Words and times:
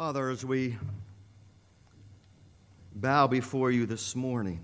Father, 0.00 0.30
as 0.30 0.46
we 0.46 0.78
bow 2.94 3.26
before 3.26 3.70
you 3.70 3.84
this 3.84 4.16
morning, 4.16 4.58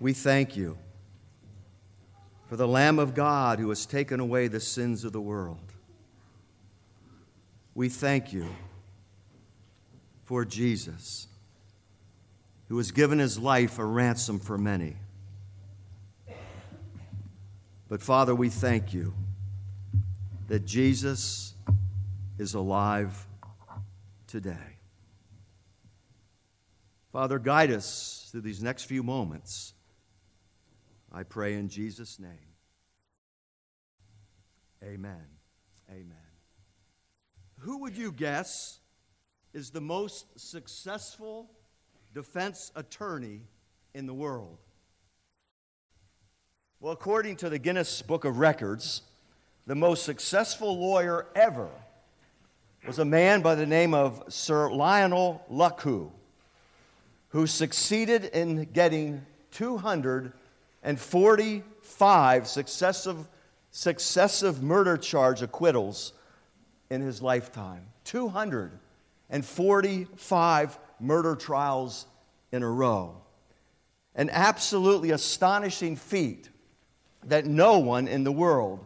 we 0.00 0.12
thank 0.12 0.56
you 0.56 0.76
for 2.48 2.56
the 2.56 2.66
Lamb 2.66 2.98
of 2.98 3.14
God 3.14 3.60
who 3.60 3.68
has 3.68 3.86
taken 3.86 4.18
away 4.18 4.48
the 4.48 4.58
sins 4.58 5.04
of 5.04 5.12
the 5.12 5.20
world. 5.20 5.72
We 7.72 7.88
thank 7.88 8.32
you 8.32 8.48
for 10.24 10.44
Jesus, 10.44 11.28
who 12.68 12.78
has 12.78 12.90
given 12.90 13.20
his 13.20 13.38
life 13.38 13.78
a 13.78 13.84
ransom 13.84 14.40
for 14.40 14.58
many. 14.58 14.96
But 17.88 18.02
Father, 18.02 18.34
we 18.34 18.48
thank 18.48 18.92
you 18.92 19.14
that 20.48 20.66
Jesus 20.66 21.49
is 22.40 22.54
alive 22.54 23.26
today. 24.26 24.78
Father, 27.12 27.38
guide 27.38 27.70
us 27.70 28.30
through 28.32 28.40
these 28.40 28.62
next 28.62 28.84
few 28.84 29.02
moments. 29.02 29.74
I 31.12 31.22
pray 31.24 31.52
in 31.52 31.68
Jesus' 31.68 32.18
name. 32.18 32.30
Amen. 34.82 35.26
Amen. 35.90 36.16
Who 37.58 37.82
would 37.82 37.94
you 37.94 38.10
guess 38.10 38.78
is 39.52 39.68
the 39.68 39.82
most 39.82 40.40
successful 40.40 41.50
defense 42.14 42.72
attorney 42.74 43.42
in 43.92 44.06
the 44.06 44.14
world? 44.14 44.56
Well, 46.80 46.94
according 46.94 47.36
to 47.36 47.50
the 47.50 47.58
Guinness 47.58 48.00
Book 48.00 48.24
of 48.24 48.38
Records, 48.38 49.02
the 49.66 49.74
most 49.74 50.04
successful 50.04 50.78
lawyer 50.78 51.26
ever 51.34 51.68
was 52.86 52.98
a 52.98 53.04
man 53.04 53.42
by 53.42 53.54
the 53.54 53.66
name 53.66 53.92
of 53.94 54.24
Sir 54.28 54.72
Lionel 54.72 55.44
Luckhoo, 55.50 56.10
who 57.28 57.46
succeeded 57.46 58.24
in 58.24 58.64
getting 58.72 59.26
245 59.52 62.48
successive, 62.48 63.28
successive 63.70 64.62
murder 64.62 64.96
charge 64.96 65.42
acquittals 65.42 66.14
in 66.88 67.02
his 67.02 67.20
lifetime. 67.22 67.84
245 68.04 70.78
murder 70.98 71.36
trials 71.36 72.06
in 72.50 72.62
a 72.62 72.70
row. 72.70 73.14
An 74.14 74.30
absolutely 74.30 75.10
astonishing 75.10 75.96
feat 75.96 76.48
that 77.24 77.44
no 77.46 77.78
one 77.78 78.08
in 78.08 78.24
the 78.24 78.32
world 78.32 78.82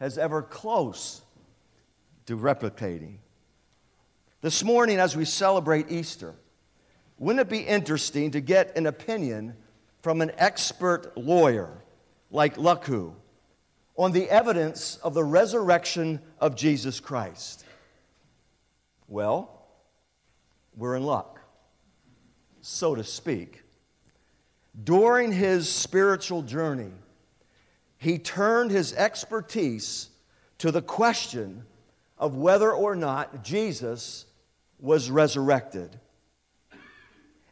has 0.00 0.16
ever 0.16 0.42
close 0.42 1.22
to 2.26 2.36
replicating. 2.36 3.16
This 4.42 4.64
morning, 4.64 4.98
as 4.98 5.16
we 5.16 5.24
celebrate 5.24 5.92
Easter, 5.92 6.34
wouldn't 7.16 7.46
it 7.46 7.48
be 7.48 7.60
interesting 7.60 8.32
to 8.32 8.40
get 8.40 8.76
an 8.76 8.86
opinion 8.86 9.54
from 10.00 10.20
an 10.20 10.32
expert 10.36 11.16
lawyer 11.16 11.70
like 12.28 12.56
Luckhoo 12.56 13.14
on 13.94 14.10
the 14.10 14.28
evidence 14.28 14.96
of 14.96 15.14
the 15.14 15.22
resurrection 15.22 16.20
of 16.40 16.56
Jesus 16.56 16.98
Christ? 16.98 17.64
Well, 19.06 19.64
we're 20.76 20.96
in 20.96 21.04
luck, 21.04 21.38
so 22.62 22.96
to 22.96 23.04
speak. 23.04 23.62
During 24.82 25.30
his 25.30 25.70
spiritual 25.70 26.42
journey, 26.42 26.90
he 27.96 28.18
turned 28.18 28.72
his 28.72 28.92
expertise 28.94 30.10
to 30.58 30.72
the 30.72 30.82
question 30.82 31.62
of 32.18 32.34
whether 32.34 32.72
or 32.72 32.96
not 32.96 33.44
Jesus 33.44 34.26
was 34.82 35.10
resurrected. 35.10 35.98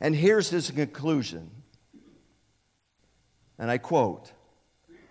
And 0.00 0.14
here's 0.14 0.50
his 0.50 0.70
conclusion. 0.70 1.50
And 3.58 3.70
I 3.70 3.78
quote 3.78 4.32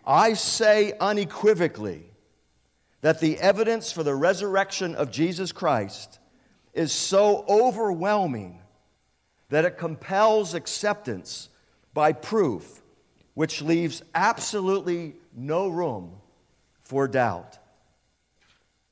I 0.05 0.33
say 0.33 0.93
unequivocally 0.99 2.11
that 3.01 3.21
the 3.21 3.39
evidence 3.39 3.91
for 3.91 4.03
the 4.03 4.15
resurrection 4.15 4.95
of 4.95 5.11
Jesus 5.11 5.51
Christ 5.51 6.19
is 6.73 6.91
so 6.91 7.45
overwhelming 7.47 8.59
that 9.49 9.65
it 9.65 9.77
compels 9.77 10.53
acceptance 10.53 11.49
by 11.93 12.11
proof, 12.11 12.81
which 13.33 13.61
leaves 13.61 14.03
absolutely 14.13 15.15
no 15.35 15.69
room 15.69 16.17
for 16.81 17.07
doubt. 17.07 17.57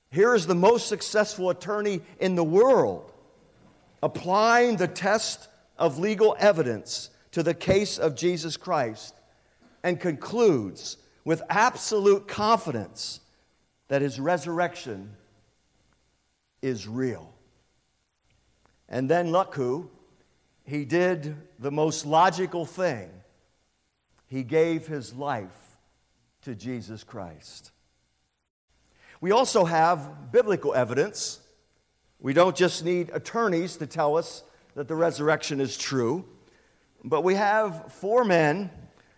Here 0.10 0.34
is 0.34 0.48
the 0.48 0.56
most 0.56 0.88
successful 0.88 1.50
attorney 1.50 2.02
in 2.20 2.36
the 2.36 2.44
world 2.44 3.12
applying 4.02 4.78
the 4.78 4.88
test 4.88 5.48
of 5.78 6.00
legal 6.00 6.36
evidence 6.40 7.10
to 7.32 7.44
the 7.44 7.54
case 7.54 7.98
of 7.98 8.16
Jesus 8.16 8.58
Christ 8.58 9.16
and 9.84 10.00
concludes 10.00 10.98
with 11.24 11.42
absolute 11.50 12.28
confidence 12.28 13.20
that 13.88 14.02
his 14.02 14.20
resurrection 14.20 15.16
is 16.62 16.88
real. 16.88 17.34
And 18.90 19.10
then 19.10 19.28
Luckhoo, 19.28 19.90
he 20.64 20.86
did 20.86 21.36
the 21.60 21.72
most 21.72 22.06
logical 22.06 22.66
thing. 22.66 23.10
He 24.28 24.44
gave 24.44 24.88
his 24.88 25.14
life 25.14 25.78
to 26.42 26.56
Jesus 26.56 27.04
Christ. 27.04 27.72
We 29.20 29.32
also 29.32 29.66
have 29.66 30.32
biblical 30.32 30.74
evidence. 30.74 31.40
We 32.20 32.34
don't 32.34 32.56
just 32.56 32.84
need 32.84 33.10
attorneys 33.14 33.78
to 33.78 33.88
tell 33.88 34.18
us 34.18 34.44
that 34.76 34.88
the 34.88 34.96
resurrection 34.96 35.60
is 35.60 35.78
true, 35.78 36.26
but 37.04 37.24
we 37.24 37.36
have 37.36 37.94
four 37.94 38.24
men 38.24 38.70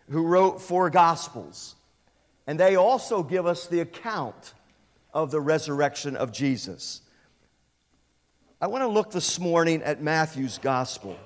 who 0.09 0.25
wrote 0.25 0.61
four 0.61 0.89
gospels, 0.89 1.75
and 2.47 2.59
they 2.59 2.75
also 2.75 3.23
give 3.23 3.45
us 3.45 3.67
the 3.67 3.79
account 3.79 4.53
of 5.13 5.31
the 5.31 5.39
resurrection 5.39 6.15
of 6.15 6.31
Jesus. 6.31 7.01
I 8.61 8.67
want 8.67 8.83
to 8.83 8.87
look 8.87 9.11
this 9.11 9.39
morning 9.39 9.81
at 9.83 10.01
Matthew's 10.01 10.57
gospel. 10.57 11.17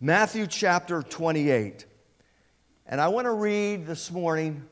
Matthew 0.00 0.46
chapter 0.46 1.02
28. 1.02 1.86
And 2.86 3.00
I 3.00 3.08
want 3.08 3.26
to 3.26 3.32
read 3.32 3.86
this 3.86 4.10
morning 4.10 4.64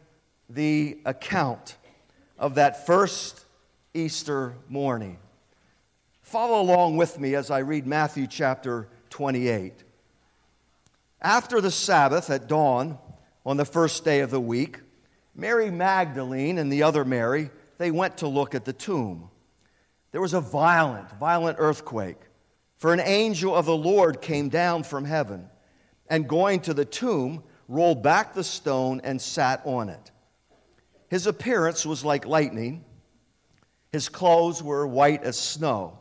the 0.50 0.99
account 1.05 1.76
of 2.38 2.56
that 2.56 2.87
first 2.87 3.44
Easter 3.94 4.55
morning. 4.69 5.19
Follow 6.28 6.61
along 6.61 6.99
with 6.99 7.19
me 7.19 7.34
as 7.34 7.50
I 7.50 7.61
read 7.61 7.87
Matthew 7.87 8.27
chapter 8.27 8.91
28. 9.09 9.72
After 11.22 11.59
the 11.62 11.71
Sabbath 11.71 12.28
at 12.28 12.47
dawn 12.47 12.99
on 13.47 13.56
the 13.56 13.65
first 13.65 14.05
day 14.05 14.21
of 14.21 14.31
the 14.31 14.38
week, 14.38 14.78
Mary 15.34 15.71
Magdalene 15.71 16.59
and 16.59 16.71
the 16.71 16.83
other 16.83 17.03
Mary, 17.03 17.49
they 17.78 17.91
went 17.91 18.19
to 18.19 18.28
look 18.28 18.55
at 18.55 18.67
the 18.67 18.75
tomb. 18.75 19.31
There 20.12 20.21
was 20.21 20.34
a 20.34 20.41
violent, 20.43 21.11
violent 21.12 21.56
earthquake, 21.59 22.21
for 22.77 22.93
an 22.93 23.00
angel 23.00 23.56
of 23.56 23.65
the 23.65 23.75
Lord 23.75 24.21
came 24.21 24.50
down 24.50 24.83
from 24.83 25.06
heaven 25.06 25.49
and 26.11 26.28
going 26.28 26.61
to 26.61 26.75
the 26.75 26.84
tomb, 26.84 27.43
rolled 27.69 28.03
back 28.03 28.34
the 28.34 28.44
stone 28.44 29.00
and 29.03 29.19
sat 29.19 29.62
on 29.65 29.88
it. 29.88 30.11
His 31.09 31.27
appearance 31.27 31.87
was 31.87 32.05
like 32.05 32.27
lightning. 32.27 32.84
His 33.93 34.11
clothes 34.11 34.62
were 34.62 34.87
white 34.87 35.22
as 35.22 35.38
snow. 35.38 36.00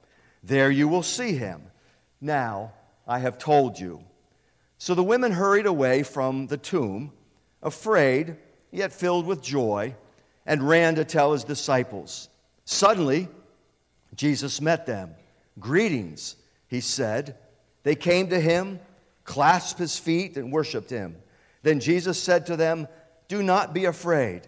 There 0.43 0.71
you 0.71 0.87
will 0.87 1.03
see 1.03 1.33
him. 1.33 1.61
Now 2.19 2.73
I 3.07 3.19
have 3.19 3.37
told 3.37 3.79
you. 3.79 4.03
So 4.77 4.95
the 4.95 5.03
women 5.03 5.31
hurried 5.31 5.65
away 5.67 6.03
from 6.03 6.47
the 6.47 6.57
tomb, 6.57 7.11
afraid, 7.61 8.37
yet 8.71 8.91
filled 8.91 9.27
with 9.27 9.41
joy, 9.41 9.95
and 10.45 10.67
ran 10.67 10.95
to 10.95 11.05
tell 11.05 11.33
his 11.33 11.43
disciples. 11.43 12.29
Suddenly, 12.65 13.27
Jesus 14.15 14.59
met 14.59 14.85
them. 14.85 15.13
Greetings, 15.59 16.35
he 16.67 16.81
said. 16.81 17.35
They 17.83 17.95
came 17.95 18.29
to 18.29 18.39
him, 18.39 18.79
clasped 19.23 19.79
his 19.79 19.99
feet, 19.99 20.37
and 20.37 20.51
worshiped 20.51 20.89
him. 20.89 21.17
Then 21.61 21.79
Jesus 21.79 22.21
said 22.21 22.47
to 22.47 22.55
them, 22.55 22.87
do 23.27 23.41
not 23.41 23.73
be 23.73 23.85
afraid. 23.85 24.41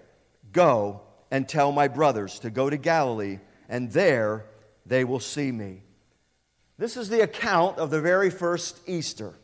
Go 0.52 1.04
and 1.32 1.48
tell 1.48 1.72
my 1.72 1.88
brothers 1.88 2.40
to 2.40 2.50
go 2.50 2.70
to 2.70 2.76
Galilee, 2.76 3.40
and 3.70 3.90
there 3.90 4.46
they 4.86 5.06
will 5.06 5.22
see 5.22 5.52
me. 5.52 5.83
This 6.78 6.98
is 6.98 7.08
the 7.08 7.22
account 7.22 7.78
of 7.78 7.92
the 7.92 8.02
very 8.02 8.32
first 8.32 8.80
Easter. 8.88 9.36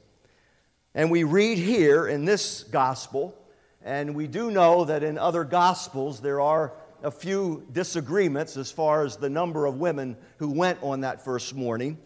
And 0.96 1.12
we 1.12 1.24
read 1.24 1.60
here 1.60 2.08
in 2.08 2.26
this 2.26 2.64
gospel, 2.64 3.38
and 3.84 4.16
we 4.16 4.26
do 4.26 4.50
know 4.50 4.86
that 4.86 5.04
in 5.04 5.20
other 5.20 5.44
gospels 5.44 6.22
there 6.22 6.42
are 6.42 6.74
a 7.04 7.12
few 7.12 7.68
disagreements 7.72 8.58
as 8.58 8.72
far 8.72 9.06
as 9.06 9.16
the 9.16 9.30
number 9.30 9.68
of 9.68 9.76
women 9.76 10.18
who 10.38 10.50
went 10.50 10.82
on 10.82 11.02
that 11.02 11.24
first 11.24 11.54
morning. 11.54 12.00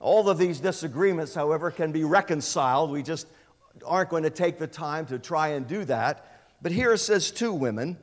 All 0.00 0.30
of 0.30 0.38
these 0.38 0.60
disagreements, 0.60 1.34
however, 1.34 1.70
can 1.70 1.92
be 1.92 2.04
reconciled. 2.04 2.90
We 2.90 3.02
just 3.02 3.26
aren't 3.84 4.08
going 4.08 4.22
to 4.22 4.30
take 4.30 4.58
the 4.58 4.66
time 4.66 5.04
to 5.06 5.18
try 5.18 5.48
and 5.48 5.66
do 5.66 5.84
that. 5.84 6.26
But 6.62 6.72
here 6.72 6.94
it 6.94 6.98
says 6.98 7.30
two 7.30 7.52
women, 7.52 7.98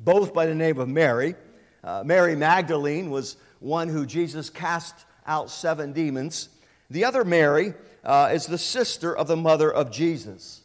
both 0.00 0.34
by 0.34 0.46
the 0.46 0.56
name 0.56 0.80
of 0.80 0.88
Mary. 0.88 1.36
Uh, 1.84 2.02
Mary 2.04 2.34
Magdalene 2.34 3.10
was 3.10 3.36
one 3.60 3.88
who 3.88 4.04
Jesus 4.04 4.50
cast 4.50 5.06
out 5.26 5.50
seven 5.50 5.92
demons. 5.92 6.48
The 6.90 7.04
other 7.04 7.24
Mary 7.24 7.74
uh, 8.04 8.30
is 8.32 8.46
the 8.46 8.58
sister 8.58 9.16
of 9.16 9.26
the 9.28 9.36
mother 9.36 9.72
of 9.72 9.90
Jesus. 9.90 10.62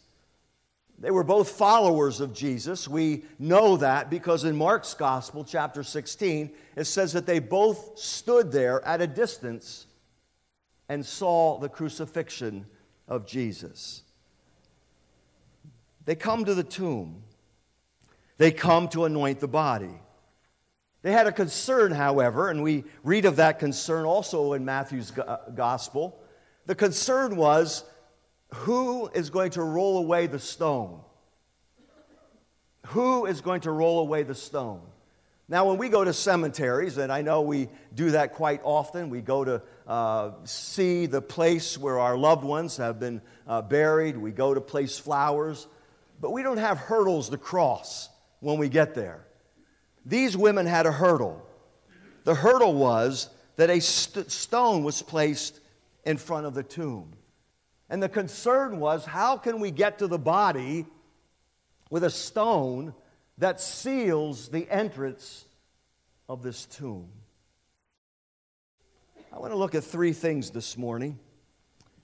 They 1.00 1.12
were 1.12 1.24
both 1.24 1.52
followers 1.52 2.20
of 2.20 2.34
Jesus. 2.34 2.88
We 2.88 3.24
know 3.40 3.78
that 3.78 4.10
because 4.10 4.44
in 4.44 4.56
Mark's 4.58 4.94
Gospel, 4.94 5.46
chapter 5.46 5.82
16, 5.82 6.52
it 6.76 6.84
says 6.86 7.14
that 7.14 7.26
they 7.26 7.40
both 7.40 7.98
stood 7.98 8.52
there 8.52 8.86
at 8.86 9.02
a 9.02 9.08
distance 9.08 9.88
and 10.90 11.06
saw 11.06 11.58
the 11.58 11.70
crucifixion 11.70 12.66
of 13.08 13.26
Jesus. 13.26 14.02
They 16.04 16.16
come 16.16 16.44
to 16.46 16.54
the 16.54 16.64
tomb, 16.64 17.24
they 18.38 18.52
come 18.52 18.90
to 18.90 19.06
anoint 19.06 19.40
the 19.40 19.48
body. 19.48 20.02
They 21.02 21.12
had 21.12 21.28
a 21.28 21.32
concern, 21.32 21.92
however, 21.92 22.50
and 22.50 22.62
we 22.62 22.84
read 23.04 23.26
of 23.26 23.38
that 23.38 23.60
concern 23.60 24.06
also 24.06 24.54
in 24.54 24.66
Matthew's 24.66 25.12
Gospel. 25.56 26.22
The 26.66 26.76
concern 26.76 27.38
was 27.38 27.84
who 28.52 29.08
is 29.08 29.30
going 29.30 29.52
to 29.52 29.64
roll 29.64 30.00
away 30.00 30.28
the 30.28 30.40
stone? 30.40 31.00
Who 32.88 33.26
is 33.28 33.42
going 33.42 33.62
to 33.62 33.72
roll 33.72 34.00
away 34.00 34.24
the 34.24 34.36
stone? 34.36 34.82
Now, 35.48 35.68
when 35.68 35.78
we 35.78 35.90
go 35.90 36.04
to 36.04 36.14
cemeteries, 36.14 36.98
and 36.98 37.12
I 37.12 37.22
know 37.22 37.42
we 37.42 37.70
do 37.96 38.12
that 38.12 38.34
quite 38.34 38.62
often, 38.64 39.10
we 39.10 39.22
go 39.22 39.44
to 39.44 39.62
uh, 39.88 40.32
see 40.44 41.08
the 41.08 41.22
place 41.22 41.76
where 41.76 41.98
our 42.00 42.18
loved 42.18 42.44
ones 42.44 42.78
have 42.78 43.00
been 43.00 43.22
uh, 43.48 43.64
buried, 43.64 44.16
we 44.16 44.32
go 44.32 44.54
to 44.54 44.62
place 44.62 45.00
flowers, 45.00 45.68
but 46.22 46.32
we 46.32 46.44
don't 46.44 46.58
have 46.58 46.78
hurdles 46.78 47.30
to 47.30 47.38
cross 47.38 48.10
when 48.42 48.60
we 48.60 48.70
get 48.70 48.94
there. 48.94 49.26
These 50.10 50.36
women 50.36 50.66
had 50.66 50.88
a 50.88 50.92
hurdle. 50.92 51.46
The 52.24 52.34
hurdle 52.34 52.74
was 52.74 53.30
that 53.58 53.70
a 53.70 53.80
st- 53.80 54.32
stone 54.32 54.84
was 54.84 55.04
placed 55.04 55.60
in 56.04 56.18
front 56.18 56.48
of 56.48 56.56
the 56.56 56.64
tomb. 56.64 57.14
And 57.92 58.02
the 58.02 58.10
concern 58.10 58.80
was 58.80 59.06
how 59.06 59.38
can 59.38 59.60
we 59.60 59.70
get 59.70 60.00
to 60.00 60.08
the 60.08 60.18
body 60.18 60.88
with 61.92 62.04
a 62.04 62.10
stone 62.10 62.96
that 63.38 63.62
seals 63.62 64.50
the 64.50 64.68
entrance 64.72 65.46
of 66.28 66.42
this 66.42 66.66
tomb? 66.66 67.10
I 69.32 69.38
want 69.38 69.54
to 69.54 69.58
look 69.58 69.76
at 69.76 69.84
three 69.84 70.14
things 70.14 70.50
this 70.50 70.76
morning 70.76 71.20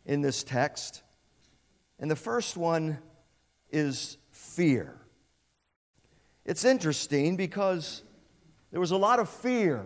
in 0.06 0.22
this 0.22 0.44
text. 0.44 1.02
And 1.98 2.12
the 2.12 2.16
first 2.16 2.56
one 2.56 3.00
is 3.72 4.18
fear. 4.30 4.96
It's 6.45 6.63
interesting 6.63 7.36
because 7.36 8.03
there 8.71 8.80
was 8.80 8.92
a 8.92 8.97
lot 8.97 9.19
of 9.19 9.30
fear 9.30 9.86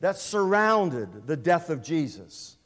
that 0.00 0.18
surrounded 0.18 1.26
the 1.26 1.36
death 1.36 1.70
of 1.70 1.82
Jesus. 1.82 2.56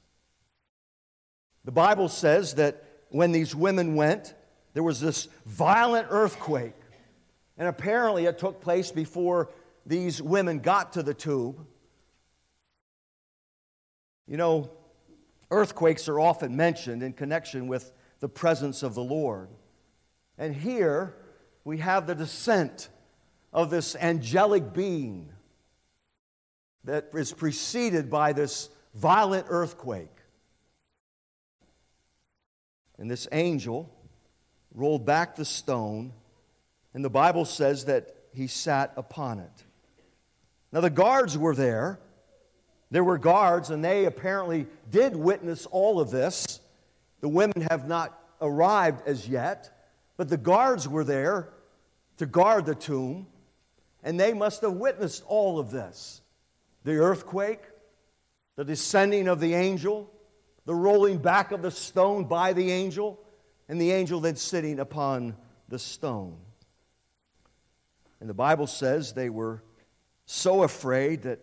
The 1.64 1.72
Bible 1.72 2.08
says 2.08 2.54
that 2.54 2.84
when 3.10 3.30
these 3.32 3.54
women 3.54 3.94
went, 3.94 4.34
there 4.74 4.82
was 4.82 5.00
this 5.00 5.28
violent 5.46 6.08
earthquake. 6.10 6.74
And 7.56 7.68
apparently 7.68 8.26
it 8.26 8.38
took 8.38 8.60
place 8.60 8.90
before 8.90 9.50
these 9.86 10.20
women 10.20 10.58
got 10.58 10.94
to 10.94 11.02
the 11.02 11.14
tomb. 11.14 11.66
You 14.26 14.36
know, 14.36 14.70
earthquakes 15.50 16.08
are 16.08 16.18
often 16.18 16.56
mentioned 16.56 17.02
in 17.02 17.12
connection 17.12 17.68
with 17.68 17.92
the 18.20 18.28
presence 18.28 18.82
of 18.82 18.94
the 18.94 19.02
Lord. 19.02 19.48
And 20.38 20.54
here, 20.54 21.14
we 21.64 21.78
have 21.78 22.06
the 22.06 22.14
descent 22.14 22.88
of 23.52 23.70
this 23.70 23.94
angelic 23.96 24.72
being 24.72 25.28
that 26.84 27.10
is 27.14 27.32
preceded 27.32 28.10
by 28.10 28.32
this 28.32 28.68
violent 28.94 29.46
earthquake. 29.48 30.08
And 32.98 33.10
this 33.10 33.28
angel 33.32 33.90
rolled 34.74 35.06
back 35.06 35.36
the 35.36 35.44
stone, 35.44 36.12
and 36.94 37.04
the 37.04 37.10
Bible 37.10 37.44
says 37.44 37.84
that 37.86 38.14
he 38.32 38.46
sat 38.46 38.92
upon 38.96 39.38
it. 39.38 39.64
Now, 40.72 40.80
the 40.80 40.90
guards 40.90 41.36
were 41.36 41.54
there. 41.54 42.00
There 42.90 43.04
were 43.04 43.18
guards, 43.18 43.70
and 43.70 43.84
they 43.84 44.06
apparently 44.06 44.66
did 44.90 45.14
witness 45.14 45.66
all 45.66 46.00
of 46.00 46.10
this. 46.10 46.60
The 47.20 47.28
women 47.28 47.66
have 47.70 47.86
not 47.86 48.18
arrived 48.40 49.06
as 49.06 49.28
yet. 49.28 49.70
But 50.16 50.28
the 50.28 50.36
guards 50.36 50.88
were 50.88 51.04
there 51.04 51.48
to 52.18 52.26
guard 52.26 52.66
the 52.66 52.74
tomb, 52.74 53.26
and 54.02 54.18
they 54.18 54.32
must 54.32 54.62
have 54.62 54.74
witnessed 54.74 55.22
all 55.26 55.58
of 55.58 55.70
this 55.70 56.20
the 56.84 56.96
earthquake, 56.96 57.62
the 58.56 58.64
descending 58.64 59.28
of 59.28 59.40
the 59.40 59.54
angel, 59.54 60.12
the 60.64 60.74
rolling 60.74 61.18
back 61.18 61.52
of 61.52 61.62
the 61.62 61.70
stone 61.70 62.24
by 62.24 62.52
the 62.52 62.70
angel, 62.72 63.20
and 63.68 63.80
the 63.80 63.92
angel 63.92 64.20
then 64.20 64.36
sitting 64.36 64.80
upon 64.80 65.36
the 65.68 65.78
stone. 65.78 66.36
And 68.20 68.28
the 68.28 68.34
Bible 68.34 68.66
says 68.66 69.12
they 69.12 69.30
were 69.30 69.62
so 70.26 70.62
afraid 70.62 71.22
that 71.22 71.40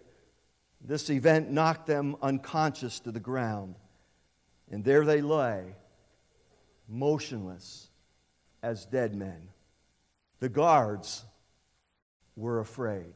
this 0.82 1.10
event 1.10 1.52
knocked 1.52 1.88
them 1.88 2.16
unconscious 2.22 3.00
to 3.02 3.12
the 3.12 3.20
ground. 3.20 3.76
And 4.72 4.84
there 4.84 5.04
they 5.04 5.22
lay, 5.22 5.76
motionless 6.88 7.89
as 8.62 8.86
dead 8.86 9.16
men. 9.16 9.50
The 10.40 10.50
guards 10.50 11.26
were 12.36 12.60
afraid. 12.60 13.14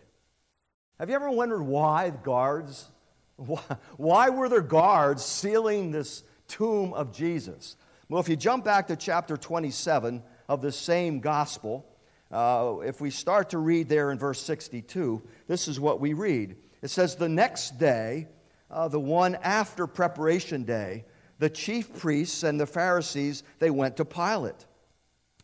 Have 1.00 1.10
you 1.10 1.16
ever 1.16 1.30
wondered 1.30 1.64
why 1.64 2.12
the 2.12 2.18
guards? 2.18 2.90
Why, 3.36 3.64
why 3.98 4.30
were 4.30 4.48
there 4.48 4.62
guards 4.62 5.26
sealing 5.26 5.90
this 5.90 6.24
tomb 6.48 6.94
of 6.94 7.12
Jesus? 7.12 7.76
Well, 8.08 8.22
if 8.22 8.30
you 8.30 8.36
jump 8.36 8.64
back 8.64 8.88
to 8.88 8.96
chapter 8.96 9.38
27 9.38 10.22
of 10.48 10.62
the 10.62 10.72
same 10.72 11.20
gospel, 11.20 11.84
uh, 12.32 12.76
if 12.86 13.02
we 13.02 13.10
start 13.10 13.50
to 13.50 13.58
read 13.58 13.90
there 13.90 14.12
in 14.12 14.20
verse 14.20 14.40
62, 14.40 15.22
this 15.48 15.68
is 15.68 15.80
what 15.80 16.00
we 16.00 16.14
read. 16.14 16.56
It 16.84 16.90
says, 16.90 17.16
The 17.16 17.28
next 17.28 17.80
day, 17.80 18.28
uh, 18.70 18.88
the 18.88 19.00
one 19.00 19.36
after 19.42 19.88
preparation 19.88 20.64
day, 20.64 21.06
the 21.40 21.50
chief 21.50 21.92
priests 21.98 22.44
and 22.44 22.60
the 22.60 22.68
Pharisees, 22.68 23.44
they 23.58 23.72
went 23.72 23.98
to 23.98 24.06
Pilate. 24.06 24.66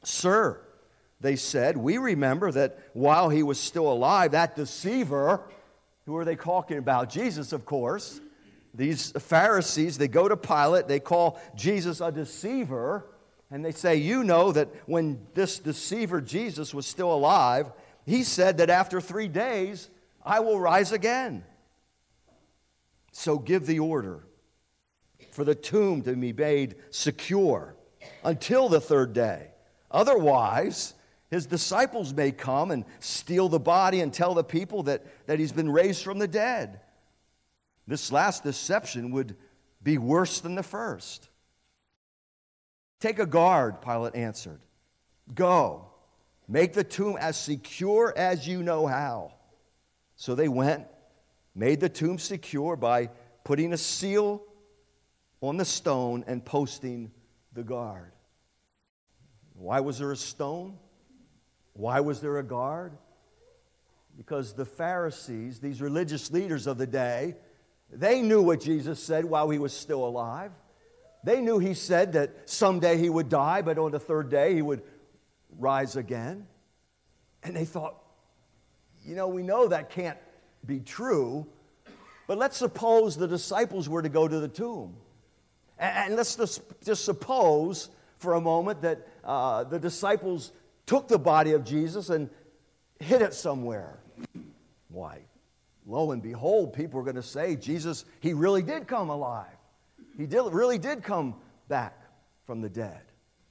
Sir, 0.03 0.61
they 1.21 1.35
said, 1.35 1.77
we 1.77 1.97
remember 1.97 2.51
that 2.51 2.79
while 2.93 3.29
he 3.29 3.43
was 3.43 3.59
still 3.59 3.91
alive, 3.91 4.31
that 4.31 4.55
deceiver, 4.55 5.41
who 6.05 6.15
are 6.17 6.25
they 6.25 6.35
talking 6.35 6.77
about? 6.77 7.09
Jesus, 7.09 7.51
of 7.51 7.65
course. 7.65 8.21
These 8.73 9.11
Pharisees, 9.11 9.97
they 9.97 10.07
go 10.07 10.27
to 10.27 10.37
Pilate, 10.37 10.87
they 10.87 10.99
call 10.99 11.41
Jesus 11.55 12.01
a 12.01 12.11
deceiver, 12.11 13.05
and 13.51 13.65
they 13.65 13.71
say, 13.71 13.95
You 13.95 14.23
know 14.23 14.51
that 14.51 14.69
when 14.85 15.25
this 15.33 15.59
deceiver 15.59 16.21
Jesus 16.21 16.73
was 16.73 16.85
still 16.85 17.13
alive, 17.13 17.71
he 18.05 18.23
said 18.23 18.57
that 18.57 18.69
after 18.69 19.01
three 19.01 19.27
days, 19.27 19.89
I 20.23 20.39
will 20.39 20.59
rise 20.59 20.91
again. 20.91 21.43
So 23.11 23.37
give 23.37 23.65
the 23.65 23.79
order 23.79 24.23
for 25.31 25.43
the 25.43 25.55
tomb 25.55 26.03
to 26.03 26.15
be 26.15 26.31
made 26.31 26.75
secure 26.91 27.75
until 28.23 28.69
the 28.69 28.79
third 28.79 29.13
day. 29.13 29.48
Otherwise, 29.91 30.93
his 31.29 31.45
disciples 31.45 32.13
may 32.13 32.31
come 32.31 32.71
and 32.71 32.85
steal 32.99 33.49
the 33.49 33.59
body 33.59 34.01
and 34.01 34.13
tell 34.13 34.33
the 34.33 34.43
people 34.43 34.83
that, 34.83 35.05
that 35.27 35.39
he's 35.39 35.51
been 35.51 35.69
raised 35.69 36.03
from 36.03 36.19
the 36.19 36.27
dead. 36.27 36.81
This 37.87 38.11
last 38.11 38.43
deception 38.43 39.11
would 39.11 39.35
be 39.81 39.97
worse 39.97 40.41
than 40.41 40.55
the 40.55 40.63
first. 40.63 41.29
Take 42.99 43.19
a 43.19 43.25
guard, 43.25 43.81
Pilate 43.81 44.15
answered. 44.15 44.59
Go, 45.33 45.87
make 46.47 46.73
the 46.73 46.83
tomb 46.83 47.17
as 47.19 47.37
secure 47.37 48.13
as 48.15 48.47
you 48.47 48.61
know 48.63 48.87
how. 48.87 49.33
So 50.15 50.35
they 50.35 50.49
went, 50.49 50.85
made 51.55 51.79
the 51.79 51.89
tomb 51.89 52.17
secure 52.17 52.75
by 52.75 53.09
putting 53.43 53.71
a 53.71 53.77
seal 53.77 54.43
on 55.41 55.57
the 55.57 55.65
stone 55.65 56.25
and 56.27 56.43
posting 56.43 57.11
the 57.53 57.63
guard. 57.63 58.11
Why 59.59 59.81
was 59.81 59.99
there 59.99 60.13
a 60.13 60.15
stone? 60.15 60.77
Why 61.73 61.99
was 61.99 62.21
there 62.21 62.37
a 62.37 62.43
guard? 62.43 62.93
Because 64.15 64.53
the 64.53 64.63
Pharisees, 64.63 65.59
these 65.59 65.81
religious 65.81 66.31
leaders 66.31 66.65
of 66.65 66.77
the 66.77 66.87
day, 66.87 67.35
They 67.91 68.21
knew 68.21 68.41
what 68.41 68.61
Jesus 68.61 69.01
said 69.01 69.25
while 69.25 69.49
he 69.49 69.57
was 69.57 69.73
still 69.73 70.05
alive. 70.05 70.51
They 71.23 71.41
knew 71.41 71.59
he 71.59 71.73
said 71.73 72.13
that 72.13 72.49
someday 72.49 72.97
he 72.97 73.09
would 73.09 73.29
die, 73.29 73.61
but 73.61 73.77
on 73.77 73.91
the 73.91 73.99
third 73.99 74.29
day 74.29 74.53
he 74.53 74.61
would 74.61 74.83
rise 75.57 75.95
again. 75.95 76.47
And 77.43 77.55
they 77.55 77.65
thought, 77.65 77.95
you 79.05 79.15
know, 79.15 79.27
we 79.27 79.43
know 79.43 79.67
that 79.67 79.89
can't 79.89 80.17
be 80.65 80.79
true, 80.79 81.47
but 82.27 82.37
let's 82.37 82.57
suppose 82.57 83.17
the 83.17 83.27
disciples 83.27 83.89
were 83.89 84.01
to 84.01 84.09
go 84.09 84.27
to 84.27 84.39
the 84.39 84.47
tomb. 84.47 84.95
And 85.77 86.15
let's 86.15 86.35
just, 86.35 87.05
suppose 87.05 87.89
for 88.17 88.33
a 88.33 88.41
moment 88.41 88.81
that 88.81 89.07
uh, 89.29 89.63
the 89.63 89.77
disciples 89.77 90.51
took 90.87 91.07
the 91.07 91.19
body 91.19 91.51
of 91.51 91.63
Jesus 91.63 92.09
and 92.09 92.31
hid 92.99 93.21
it 93.21 93.35
somewhere. 93.35 93.99
Why? 94.87 95.19
Lo 95.85 96.11
and 96.11 96.23
behold, 96.23 96.73
people 96.73 96.99
are 96.99 97.03
going 97.03 97.15
to 97.15 97.21
say, 97.21 97.55
Jesus, 97.55 98.05
he 98.21 98.33
really 98.33 98.63
did 98.63 98.87
come 98.87 99.11
alive. 99.11 99.45
He 100.17 100.25
did, 100.25 100.51
really 100.51 100.79
did 100.79 101.03
come 101.03 101.35
back 101.67 101.95
from 102.47 102.61
the 102.61 102.69
dead. 102.69 103.01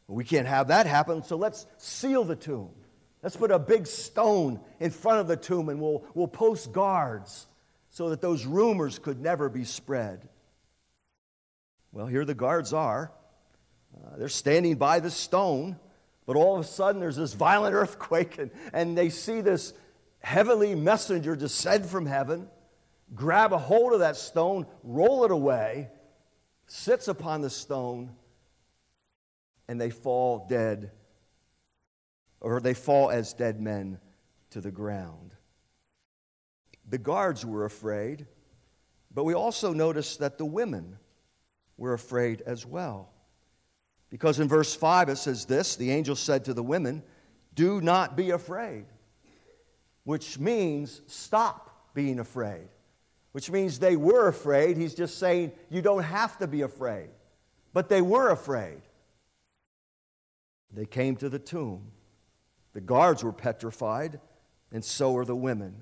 We 0.09 0.25
can't 0.25 0.49
have 0.49 0.69
that 0.69 0.87
happen, 0.87 1.23
so 1.23 1.37
let's 1.37 1.65
seal 1.77 2.25
the 2.25 2.35
tomb. 2.35 2.71
Let's 3.23 3.37
put 3.37 3.53
a 3.53 3.59
big 3.59 3.87
stone 3.87 4.59
in 4.81 4.91
front 4.91 5.21
of 5.21 5.29
the 5.29 5.37
tomb 5.37 5.69
and 5.69 5.81
we'll, 5.81 6.03
we'll 6.15 6.27
post 6.27 6.73
guards 6.73 7.47
so 7.91 8.11
that 8.11 8.21
those 8.21 8.45
rumors 8.47 8.99
could 8.99 9.21
never 9.21 9.49
be 9.49 9.63
spread. 9.63 10.29
Well, 11.93 12.07
here 12.07 12.25
the 12.25 12.35
guards 12.35 12.73
are. 12.73 13.13
Uh, 13.95 14.17
they're 14.17 14.29
standing 14.29 14.77
by 14.77 15.01
the 15.01 15.11
stone, 15.11 15.79
but 16.27 16.37
all 16.37 16.55
of 16.55 16.61
a 16.61 16.69
sudden 16.69 17.01
there's 17.01 17.17
this 17.17 17.33
violent 17.33 17.75
earthquake, 17.75 18.39
and, 18.39 18.51
and 18.73 18.97
they 18.97 19.09
see 19.09 19.41
this 19.41 19.73
heavenly 20.21 20.75
messenger 20.75 21.37
descend 21.37 21.87
from 21.87 22.07
heaven, 22.07 22.49
grab 23.15 23.53
a 23.53 23.59
hold 23.59 23.93
of 23.93 24.01
that 24.01 24.17
stone, 24.17 24.67
roll 24.83 25.25
it 25.25 25.31
away, 25.31 25.89
sits 26.67 27.09
upon 27.09 27.41
the 27.41 27.51
stone, 27.51 28.11
and 29.69 29.81
they 29.81 29.91
fall 29.91 30.47
dead, 30.49 30.91
or 32.41 32.61
they 32.61 32.75
fall 32.75 33.11
as 33.11 33.33
dead 33.33 33.61
men 33.61 33.99
to 34.51 34.61
the 34.61 34.71
ground. 34.71 35.35
The 36.89 36.99
guards 36.99 37.45
were 37.45 37.65
afraid, 37.65 38.27
but 39.15 39.25
we 39.25 39.35
also 39.35 39.73
notice 39.73 40.17
that 40.19 40.39
the 40.39 40.45
women 40.45 40.99
were 41.77 41.93
afraid 41.93 42.43
as 42.43 42.65
well. 42.65 43.13
Because 44.11 44.41
in 44.41 44.49
verse 44.49 44.75
5 44.75 45.11
it 45.11 45.17
says 45.17 45.45
this 45.45 45.77
the 45.77 45.91
angel 45.91 46.17
said 46.17 46.45
to 46.47 46.55
the 46.55 46.63
women, 46.63 47.03
Do 47.55 47.81
not 47.81 48.17
be 48.17 48.31
afraid, 48.31 48.87
which 50.05 50.39
means 50.39 51.03
stop 51.07 51.93
being 51.95 52.19
afraid, 52.19 52.69
which 53.33 53.51
means 53.51 53.79
they 53.79 53.97
were 53.97 54.29
afraid. 54.29 54.77
He's 54.77 54.95
just 54.95 55.19
saying, 55.19 55.53
You 55.71 55.83
don't 55.83 56.05
have 56.05 56.39
to 56.39 56.47
be 56.47 56.63
afraid. 56.63 57.11
But 57.73 57.89
they 57.89 58.03
were 58.03 58.31
afraid. 58.31 58.81
They 60.73 60.87
came 60.87 61.17
to 61.17 61.29
the 61.29 61.39
tomb. 61.39 61.93
The 62.73 62.81
guards 62.81 63.25
were 63.25 63.33
petrified, 63.33 64.21
and 64.73 64.85
so 64.85 65.13
were 65.13 65.25
the 65.25 65.37
women. 65.37 65.75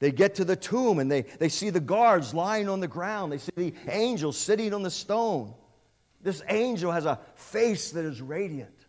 They 0.00 0.12
get 0.12 0.36
to 0.36 0.44
the 0.44 0.56
tomb 0.56 1.00
and 1.00 1.10
they, 1.10 1.22
they 1.22 1.48
see 1.48 1.70
the 1.70 1.80
guards 1.80 2.32
lying 2.32 2.68
on 2.68 2.80
the 2.80 2.88
ground. 2.88 3.32
They 3.32 3.38
see 3.38 3.52
the 3.56 3.74
angel 3.88 4.32
sitting 4.32 4.72
on 4.72 4.82
the 4.82 4.90
stone. 4.90 5.54
This 6.20 6.42
angel 6.48 6.90
has 6.92 7.06
a 7.06 7.20
face 7.34 7.92
that 7.92 8.04
is 8.04 8.20
radiant, 8.20 8.86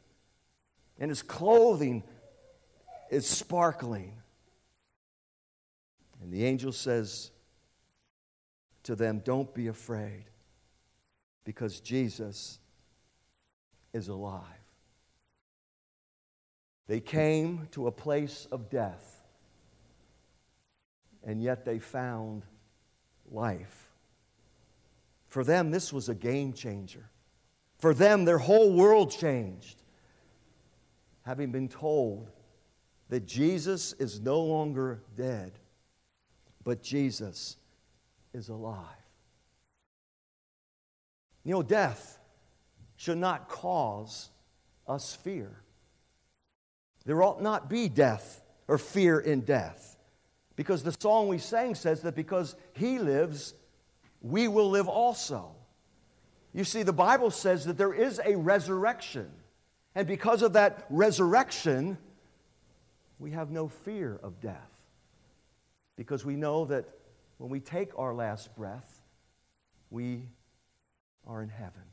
and 1.00 1.10
his 1.10 1.22
clothing 1.22 2.04
is 3.10 3.28
sparkling. 3.28 4.14
And 6.22 6.32
the 6.32 6.46
angel 6.46 6.72
says 6.72 7.32
to 8.84 8.96
them, 8.96 9.22
Don't 9.24 9.54
be 9.54 9.68
afraid, 9.68 10.26
because 11.44 11.80
Jesus 11.80 12.60
is 13.94 14.08
alive. 14.08 14.44
They 16.88 17.00
came 17.00 17.68
to 17.72 17.86
a 17.86 17.92
place 17.92 18.48
of 18.52 18.72
death, 18.72 19.24
and 21.24 21.42
yet 21.42 21.64
they 21.64 21.78
found 21.78 22.44
life. 23.30 23.92
For 25.28 25.44
them, 25.44 25.70
this 25.70 25.94
was 25.94 26.10
a 26.10 26.16
game 26.16 26.54
changer. 26.54 27.08
For 27.80 27.94
them, 27.94 28.26
their 28.26 28.38
whole 28.38 28.74
world 28.74 29.12
changed. 29.12 29.82
Having 31.26 31.52
been 31.52 31.70
told 31.70 32.30
that 33.10 33.26
Jesus 33.26 33.94
is 33.94 34.20
no 34.20 34.42
longer 34.42 35.02
dead, 35.16 35.54
but 36.64 36.84
Jesus 36.84 37.58
is 38.34 38.50
alive. 38.50 38.86
You 41.44 41.54
know, 41.54 41.64
death 41.64 42.20
should 42.98 43.18
not 43.18 43.48
cause 43.48 44.30
us 44.88 45.16
fear. 45.16 45.64
There 47.06 47.24
ought 47.24 47.42
not 47.42 47.70
be 47.70 47.88
death 47.88 48.42
or 48.68 48.78
fear 48.78 49.20
in 49.20 49.42
death. 49.42 49.98
Because 50.56 50.84
the 50.84 50.96
song 51.00 51.30
we 51.30 51.38
sang 51.38 51.74
says 51.76 52.02
that 52.02 52.16
because 52.16 52.56
he 52.74 53.00
lives, 53.00 53.54
we 54.22 54.50
will 54.50 54.70
live 54.70 54.90
also. 54.90 55.56
You 56.54 56.64
see, 56.64 56.84
the 56.84 56.94
Bible 56.94 57.32
says 57.32 57.66
that 57.66 57.78
there 57.78 57.94
is 57.94 58.20
a 58.26 58.36
resurrection. 58.36 59.30
And 59.96 60.08
because 60.08 60.42
of 60.42 60.54
that 60.54 60.86
resurrection, 60.90 61.98
we 63.20 63.32
have 63.32 63.52
no 63.52 63.68
fear 63.68 64.20
of 64.24 64.40
death. 64.42 64.70
Because 65.96 66.26
we 66.26 66.36
know 66.36 66.66
that 66.66 66.86
when 67.38 67.50
we 67.50 67.60
take 67.60 67.98
our 67.98 68.14
last 68.14 68.56
breath, 68.56 69.02
we 69.90 70.24
are 71.28 71.42
in 71.44 71.50
heaven. 71.50 71.84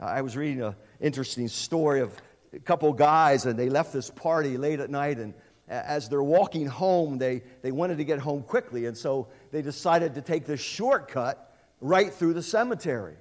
I 0.00 0.22
was 0.22 0.36
reading 0.36 0.62
an 0.62 0.76
interesting 1.00 1.48
story 1.48 2.00
of 2.00 2.12
a 2.52 2.58
couple 2.58 2.92
guys, 2.92 3.46
and 3.46 3.58
they 3.58 3.68
left 3.68 3.92
this 3.92 4.10
party 4.10 4.56
late 4.56 4.80
at 4.80 4.90
night, 4.90 5.18
and 5.18 5.34
as 5.68 6.08
they're 6.08 6.22
walking 6.22 6.66
home, 6.66 7.18
they, 7.18 7.42
they 7.62 7.72
wanted 7.72 7.98
to 7.98 8.04
get 8.04 8.18
home 8.18 8.42
quickly, 8.42 8.86
and 8.86 8.96
so 8.96 9.28
they 9.50 9.62
decided 9.62 10.14
to 10.14 10.22
take 10.22 10.46
this 10.46 10.60
shortcut 10.60 11.47
right 11.80 12.12
through 12.12 12.34
the 12.34 12.42
cemetery. 12.42 13.16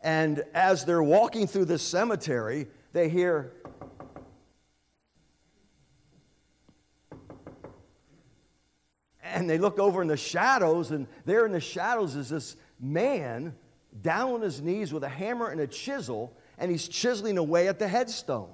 And 0.00 0.42
as 0.54 0.84
they're 0.84 1.02
walking 1.02 1.46
through 1.46 1.66
this 1.66 1.82
cemetery, 1.82 2.68
they 2.92 3.08
hear, 3.08 3.52
and 9.22 9.48
they 9.48 9.58
look 9.58 9.78
over 9.78 10.00
in 10.00 10.08
the 10.08 10.16
shadows, 10.16 10.90
and 10.90 11.06
there 11.26 11.44
in 11.44 11.52
the 11.52 11.60
shadows 11.60 12.16
is 12.16 12.30
this 12.30 12.56
man 12.80 13.54
down 14.00 14.34
on 14.34 14.40
his 14.40 14.62
knees 14.62 14.92
with 14.92 15.04
a 15.04 15.08
hammer 15.08 15.48
and 15.48 15.60
a 15.60 15.66
chisel, 15.66 16.34
and 16.56 16.70
he's 16.70 16.88
chiseling 16.88 17.36
away 17.36 17.68
at 17.68 17.78
the 17.78 17.88
headstone. 17.88 18.50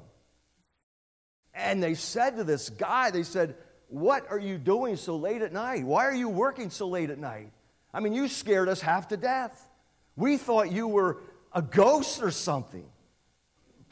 And 1.55 1.83
they 1.83 1.95
said 1.95 2.37
to 2.37 2.45
this 2.45 2.69
guy, 2.71 3.11
they 3.11 3.23
said, 3.23 3.57
What 3.89 4.31
are 4.31 4.39
you 4.39 4.59
doing 4.59 4.97
so 4.97 5.17
late 5.17 5.43
at 5.43 5.53
night? 5.53 5.85
Why 5.85 6.07
are 6.07 6.15
you 6.15 6.29
working 6.29 6.71
so 6.71 6.89
late 6.89 7.11
at 7.11 7.19
night? 7.19 7.53
I 7.97 8.01
mean, 8.01 8.13
you 8.13 8.29
scared 8.29 8.69
us 8.69 8.83
half 8.83 9.09
to 9.09 9.17
death. 9.17 9.71
We 10.17 10.37
thought 10.37 10.71
you 10.71 10.87
were 10.87 11.17
a 11.55 11.63
ghost 11.63 12.23
or 12.23 12.31
something. 12.31 12.85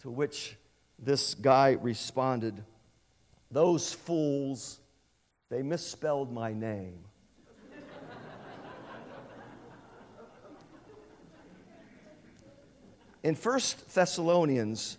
To 0.02 0.11
which 0.11 0.58
this 0.99 1.32
guy 1.32 1.78
responded, 1.80 2.62
Those 3.50 3.94
fools, 3.94 4.78
they 5.49 5.62
misspelled 5.62 6.30
my 6.30 6.52
name. 6.52 6.99
In 13.23 13.34
1 13.34 13.61
Thessalonians 13.94 14.99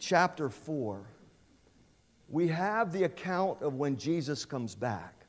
chapter 0.00 0.48
4, 0.48 1.00
we 2.28 2.48
have 2.48 2.92
the 2.92 3.04
account 3.04 3.62
of 3.62 3.74
when 3.74 3.96
Jesus 3.96 4.44
comes 4.44 4.74
back. 4.74 5.21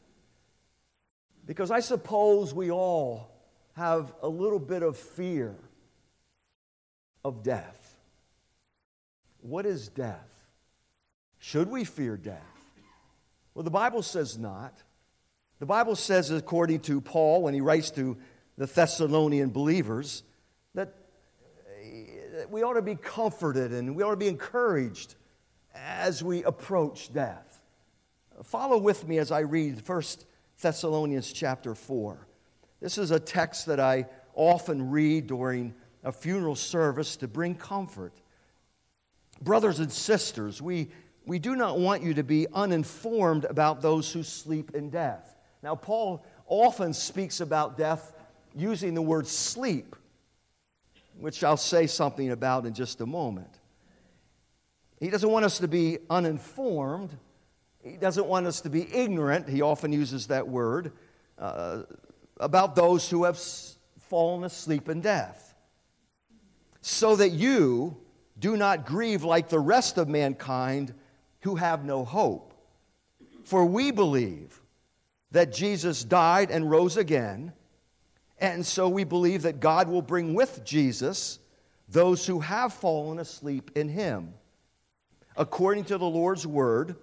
Because 1.46 1.72
I 1.72 1.82
suppose 1.82 2.54
we 2.54 2.72
all 2.72 3.30
have 3.74 4.14
a 4.22 4.30
little 4.30 4.60
bit 4.60 4.84
of 4.84 4.98
fear 4.98 5.56
of 7.26 7.44
death. 7.44 7.96
What 9.42 9.66
is 9.66 9.90
death? 9.90 10.30
Should 11.40 11.70
we 11.70 11.84
fear 11.84 12.16
death? 12.16 12.42
Well, 13.54 13.64
the 13.64 13.72
Bible 13.72 14.02
says 14.02 14.38
not. 14.38 14.82
The 15.60 15.66
Bible 15.66 15.96
says, 15.96 16.32
according 16.32 16.82
to 16.82 17.02
Paul, 17.02 17.44
when 17.44 17.54
he 17.54 17.62
writes 17.62 17.92
to 17.92 18.18
the 18.58 18.66
Thessalonian 18.66 19.50
believers, 19.50 20.24
that 20.76 20.96
we 22.50 22.64
ought 22.64 22.74
to 22.74 22.82
be 22.82 22.96
comforted 22.96 23.74
and 23.74 23.96
we 23.96 24.04
ought 24.04 24.12
to 24.12 24.18
be 24.18 24.28
encouraged 24.28 25.16
as 25.76 26.24
we 26.24 26.44
approach 26.44 27.12
death. 27.14 27.62
Follow 28.44 28.78
with 28.78 29.08
me 29.08 29.18
as 29.18 29.32
I 29.32 29.42
read 29.42 29.88
1 29.88 30.02
Thessalonians 30.64 31.32
chapter 31.32 31.76
4. 31.76 32.26
This 32.82 32.98
is 32.98 33.12
a 33.12 33.20
text 33.20 33.68
that 33.68 33.80
I 33.80 34.08
often 34.34 34.90
read 34.90 35.28
during 35.28 35.76
a 36.04 36.12
funeral 36.12 36.56
service 36.56 37.18
to 37.18 37.28
bring 37.28 37.54
comfort. 37.54 38.14
Brothers 39.42 39.80
and 39.80 39.92
sisters, 39.92 40.62
we, 40.62 40.90
we 41.26 41.38
do 41.38 41.56
not 41.56 41.80
want 41.80 42.02
you 42.02 42.14
to 42.16 42.24
be 42.24 42.48
uninformed 42.54 43.46
about 43.46 43.82
those 43.82 44.12
who 44.12 44.24
sleep 44.24 44.72
in 44.74 44.90
death. 44.90 45.36
Now, 45.62 45.76
Paul 45.76 46.26
often 46.48 46.94
speaks 46.94 47.42
about 47.42 47.78
death 47.78 48.14
using 48.56 48.94
the 48.94 49.02
word 49.02 49.28
sleep, 49.28 49.96
which 51.20 51.44
I'll 51.44 51.58
say 51.58 51.88
something 51.88 52.32
about 52.32 52.66
in 52.66 52.74
just 52.74 53.02
a 53.02 53.06
moment. 53.06 53.60
He 55.00 55.10
doesn't 55.10 55.30
want 55.30 55.46
us 55.46 55.58
to 55.60 55.68
be 55.68 56.00
uninformed. 56.10 57.18
He 57.84 57.98
doesn't 57.98 58.26
want 58.26 58.48
us 58.48 58.62
to 58.62 58.70
be 58.70 58.88
ignorant. 58.94 59.50
He 59.50 59.62
often 59.62 59.92
uses 59.92 60.28
that 60.28 60.48
word 60.48 60.94
uh, 61.38 61.84
about 62.40 62.76
those 62.76 63.10
who 63.10 63.26
have 63.26 63.38
fallen 64.00 64.46
asleep 64.46 64.88
in 64.88 65.02
death. 65.02 65.54
So 66.82 67.16
that 67.18 67.30
you 67.30 67.98
do 68.40 68.56
not 68.58 68.86
grieve 68.86 69.24
like 69.24 69.50
the 69.50 69.60
rest 69.60 69.98
of 69.98 70.08
mankind 70.08 70.94
who 71.42 71.56
have 71.56 71.84
no 71.84 72.06
hope. 72.06 72.54
For 73.44 73.66
we 73.66 73.92
believe 73.92 74.62
that 75.32 75.52
Jesus 75.52 76.04
died 76.04 76.52
and 76.52 76.70
rose 76.70 76.96
again, 76.96 77.54
and 78.40 78.66
so 78.66 78.88
we 78.88 79.04
believe 79.04 79.42
that 79.42 79.60
God 79.60 79.90
will 79.90 80.02
bring 80.02 80.34
with 80.34 80.64
Jesus 80.64 81.40
those 81.90 82.26
who 82.26 82.40
have 82.40 82.74
fallen 82.74 83.20
asleep 83.20 83.72
in 83.76 83.90
him. 83.90 84.34
According 85.36 85.86
to 85.86 85.98
the 85.98 86.06
Lord's 86.06 86.46
word, 86.46 86.96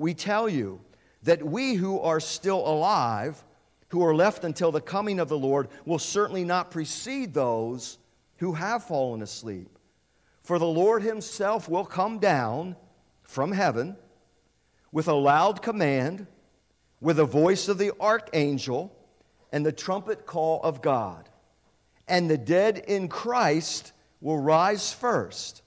we 0.00 0.14
tell 0.14 0.48
you 0.48 0.80
that 1.24 1.44
we 1.44 1.74
who 1.74 2.00
are 2.00 2.20
still 2.20 2.66
alive, 2.66 3.44
who 3.88 4.02
are 4.02 4.14
left 4.14 4.44
until 4.44 4.72
the 4.72 4.80
coming 4.80 5.20
of 5.20 5.28
the 5.28 5.38
Lord, 5.38 5.68
will 5.84 5.98
certainly 5.98 6.42
not 6.42 6.70
precede 6.70 7.34
those 7.34 7.98
who 8.38 8.54
have 8.54 8.82
fallen 8.82 9.20
asleep. 9.20 9.78
For 10.42 10.58
the 10.58 10.66
Lord 10.66 11.02
himself 11.02 11.68
will 11.68 11.84
come 11.84 12.18
down 12.18 12.76
from 13.24 13.52
heaven 13.52 13.94
with 14.90 15.06
a 15.06 15.14
loud 15.14 15.60
command, 15.60 16.26
with 17.02 17.18
the 17.18 17.26
voice 17.26 17.68
of 17.68 17.76
the 17.76 17.92
archangel, 18.00 18.96
and 19.52 19.66
the 19.66 19.72
trumpet 19.72 20.24
call 20.24 20.62
of 20.62 20.80
God. 20.80 21.28
And 22.08 22.30
the 22.30 22.38
dead 22.38 22.78
in 22.88 23.08
Christ 23.08 23.92
will 24.22 24.38
rise 24.38 24.94
first. 24.94 25.60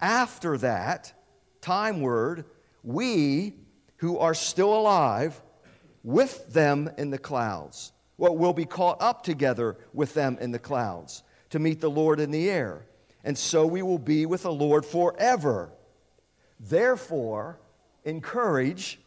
After 0.00 0.58
that, 0.58 1.12
time 1.60 2.00
word, 2.00 2.44
we 2.86 3.54
who 3.96 4.18
are 4.18 4.32
still 4.32 4.72
alive 4.72 5.42
with 6.02 6.52
them 6.52 6.88
in 6.96 7.10
the 7.10 7.18
clouds, 7.18 7.92
what 8.16 8.38
will 8.38 8.52
be 8.52 8.64
caught 8.64 9.02
up 9.02 9.24
together 9.24 9.76
with 9.92 10.14
them 10.14 10.38
in 10.40 10.52
the 10.52 10.58
clouds 10.58 11.24
to 11.50 11.58
meet 11.58 11.80
the 11.80 11.90
Lord 11.90 12.20
in 12.20 12.30
the 12.30 12.48
air. 12.48 12.86
And 13.24 13.36
so 13.36 13.66
we 13.66 13.82
will 13.82 13.98
be 13.98 14.24
with 14.24 14.44
the 14.44 14.52
Lord 14.52 14.86
forever. 14.86 15.72
Therefore, 16.60 17.58
encourage 18.04 19.00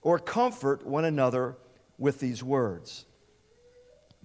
or 0.00 0.18
comfort 0.18 0.86
one 0.86 1.04
another 1.04 1.58
with 1.98 2.18
these 2.20 2.42
words. 2.42 3.04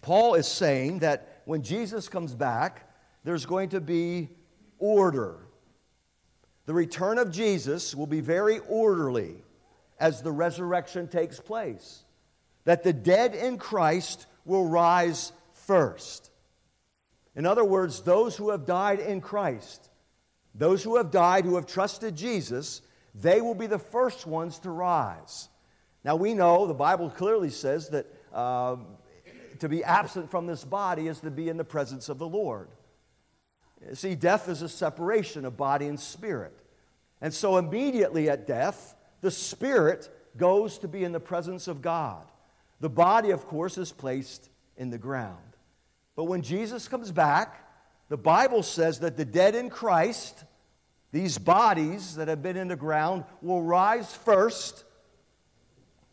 Paul 0.01 0.35
is 0.35 0.47
saying 0.47 0.99
that 0.99 1.41
when 1.45 1.63
Jesus 1.63 2.07
comes 2.07 2.33
back, 2.33 2.89
there's 3.25 3.45
going 3.45 3.69
to 3.69 3.81
be 3.81 4.29
order. 4.79 5.37
The 6.65 6.73
return 6.73 7.17
of 7.17 7.31
Jesus 7.31 7.95
will 7.95 8.07
be 8.07 8.21
very 8.21 8.59
orderly 8.59 9.35
as 9.99 10.21
the 10.21 10.31
resurrection 10.31 11.07
takes 11.07 11.39
place. 11.39 12.03
That 12.65 12.83
the 12.83 12.93
dead 12.93 13.35
in 13.35 13.57
Christ 13.57 14.27
will 14.45 14.67
rise 14.67 15.31
first. 15.53 16.29
In 17.35 17.45
other 17.45 17.63
words, 17.63 18.01
those 18.01 18.35
who 18.35 18.51
have 18.51 18.65
died 18.65 18.99
in 18.99 19.21
Christ 19.21 19.91
those 20.53 20.83
who 20.83 20.97
have 20.97 21.11
died, 21.11 21.45
who 21.45 21.55
have 21.55 21.65
trusted 21.65 22.15
Jesus, 22.15 22.81
they 23.15 23.41
will 23.41 23.55
be 23.55 23.67
the 23.67 23.79
first 23.79 24.25
ones 24.25 24.59
to 24.59 24.69
rise. 24.69 25.49
Now, 26.03 26.15
we 26.15 26.33
know 26.33 26.67
the 26.67 26.73
Bible 26.73 27.09
clearly 27.09 27.49
says 27.49 27.89
that 27.89 28.07
uh, 28.33 28.77
to 29.59 29.69
be 29.69 29.83
absent 29.83 30.31
from 30.31 30.47
this 30.47 30.65
body 30.65 31.07
is 31.07 31.19
to 31.21 31.31
be 31.31 31.47
in 31.47 31.57
the 31.57 31.63
presence 31.63 32.09
of 32.09 32.17
the 32.17 32.27
Lord. 32.27 32.69
See, 33.94 34.15
death 34.15 34.48
is 34.48 34.61
a 34.61 34.70
separation 34.70 35.46
of 35.46 35.57
body 35.57 35.87
and 35.87 36.00
spirit. 36.00 36.57
And 37.20 37.33
so, 37.33 37.57
immediately 37.57 38.29
at 38.29 38.48
death, 38.48 38.96
the 39.22 39.31
spirit 39.31 40.09
goes 40.37 40.77
to 40.79 40.87
be 40.87 41.03
in 41.03 41.11
the 41.11 41.20
presence 41.20 41.67
of 41.67 41.81
God. 41.81 42.25
The 42.79 42.89
body, 42.89 43.31
of 43.31 43.46
course, 43.48 43.77
is 43.77 43.91
placed 43.91 44.50
in 44.77 44.89
the 44.89 44.98
ground. 44.98 45.37
But 46.15 46.25
when 46.25 46.41
Jesus 46.41 46.87
comes 46.87 47.11
back, 47.11 47.67
the 48.09 48.17
Bible 48.17 48.63
says 48.63 49.00
that 49.00 49.17
the 49.17 49.25
dead 49.25 49.55
in 49.55 49.70
Christ, 49.70 50.44
these 51.11 51.37
bodies 51.37 52.15
that 52.15 52.27
have 52.27 52.41
been 52.41 52.57
in 52.57 52.67
the 52.67 52.75
ground, 52.75 53.24
will 53.41 53.61
rise 53.61 54.13
first, 54.13 54.83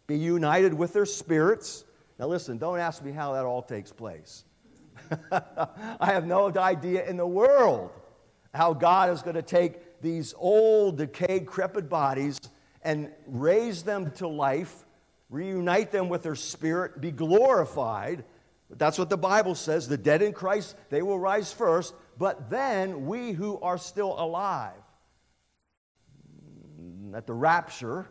be 0.07 0.17
united 0.17 0.75
with 0.75 0.93
their 0.93 1.07
spirits. 1.07 1.85
Now, 2.19 2.27
listen, 2.27 2.59
don't 2.59 2.79
ask 2.79 3.03
me 3.03 3.13
how 3.13 3.33
that 3.33 3.45
all 3.45 3.63
takes 3.63 3.93
place. 3.93 4.45
I 5.33 6.13
have 6.13 6.27
no 6.27 6.53
idea 6.57 7.07
in 7.09 7.17
the 7.17 7.27
world 7.27 7.91
how 8.55 8.73
God 8.73 9.11
is 9.11 9.23
going 9.23 9.37
to 9.37 9.43
take 9.43 10.01
these 10.01 10.35
old, 10.37 10.99
decayed, 10.99 11.47
crepit 11.47 11.89
bodies 11.89 12.41
and 12.83 13.11
raise 13.27 13.83
them 13.83 14.11
to 14.13 14.29
life, 14.29 14.85
reunite 15.29 15.91
them 15.91 16.09
with 16.09 16.23
their 16.23 16.35
spirit, 16.35 17.01
be 17.01 17.11
glorified 17.11 18.25
that's 18.77 18.99
what 18.99 19.09
the 19.09 19.17
Bible 19.17 19.55
says. 19.55 19.89
The 19.89 19.97
dead 19.97 20.23
in 20.23 20.33
Christ, 20.33 20.77
they 20.91 21.03
will 21.03 21.19
rise 21.19 21.53
first, 21.53 21.95
but 22.19 22.51
then 22.51 23.07
we 23.07 23.33
who 23.33 23.59
are 23.61 23.79
still 23.79 24.15
alive, 24.19 24.75
at 27.15 27.27
the 27.27 27.33
rapture, 27.33 28.07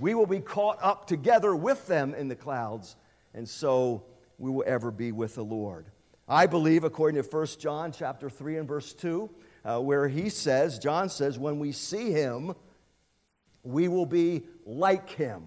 we 0.00 0.14
will 0.14 0.26
be 0.26 0.40
caught 0.40 0.78
up 0.82 1.06
together 1.06 1.56
with 1.56 1.86
them 1.86 2.14
in 2.14 2.28
the 2.28 2.36
clouds, 2.36 2.96
and 3.32 3.48
so 3.48 4.04
we 4.36 4.50
will 4.50 4.64
ever 4.66 4.90
be 4.90 5.12
with 5.12 5.34
the 5.34 5.44
Lord. 5.44 5.86
I 6.28 6.46
believe, 6.46 6.84
according 6.84 7.22
to 7.22 7.28
1 7.28 7.46
John 7.58 7.90
chapter 7.90 8.28
3 8.28 8.58
and 8.58 8.68
verse 8.68 8.92
2, 8.92 9.30
uh, 9.64 9.80
where 9.80 10.06
he 10.08 10.28
says, 10.28 10.78
John 10.78 11.08
says, 11.08 11.38
when 11.38 11.58
we 11.58 11.72
see 11.72 12.12
him, 12.12 12.54
we 13.62 13.88
will 13.88 14.04
be 14.04 14.42
like 14.66 15.08
him. 15.10 15.44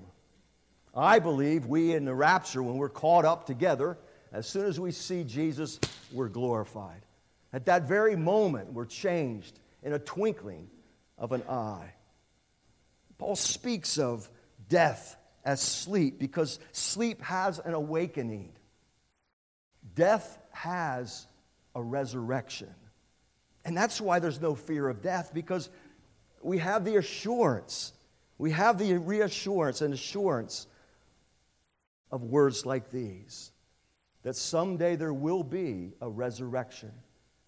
I 0.96 1.20
believe 1.20 1.67
we 1.67 1.94
in 1.94 2.04
the 2.04 2.15
rapture, 2.15 2.63
when 2.63 2.78
we're 2.78 2.89
caught 2.89 3.26
up 3.26 3.46
together, 3.46 3.98
as 4.34 4.48
soon 4.48 4.65
as 4.65 4.80
we 4.80 4.91
see 4.91 5.24
Jesus, 5.24 5.80
we're 6.12 6.30
glorified. 6.30 7.06
At 7.54 7.65
that 7.65 7.84
very 7.84 8.15
moment, 8.15 8.74
we're 8.74 8.86
changed 8.86 9.60
in 9.84 9.94
a 9.94 10.00
twinkling 10.00 10.67
of 11.17 11.32
an 11.32 11.44
eye. 11.44 11.94
Paul 13.20 13.36
speaks 13.36 14.00
of 14.00 14.30
death 14.67 15.15
as 15.46 15.62
sleep 15.62 16.17
because 16.17 16.60
sleep 16.72 17.22
has 17.22 17.60
an 17.60 17.76
awakening. 17.76 18.54
Death 19.94 20.39
has 20.51 21.27
a 21.75 21.81
resurrection. 21.81 22.73
And 23.63 23.77
that's 23.77 24.01
why 24.01 24.19
there's 24.19 24.41
no 24.41 24.55
fear 24.55 24.89
of 24.89 25.01
death 25.01 25.31
because 25.33 25.69
we 26.41 26.57
have 26.57 26.83
the 26.83 26.97
assurance. 26.97 27.93
We 28.37 28.51
have 28.51 28.77
the 28.77 28.97
reassurance 28.97 29.81
and 29.81 29.93
assurance 29.93 30.67
of 32.11 32.23
words 32.23 32.65
like 32.65 32.89
these 32.91 33.51
that 34.23 34.35
someday 34.35 34.95
there 34.95 35.13
will 35.13 35.43
be 35.43 35.93
a 36.01 36.09
resurrection. 36.09 36.91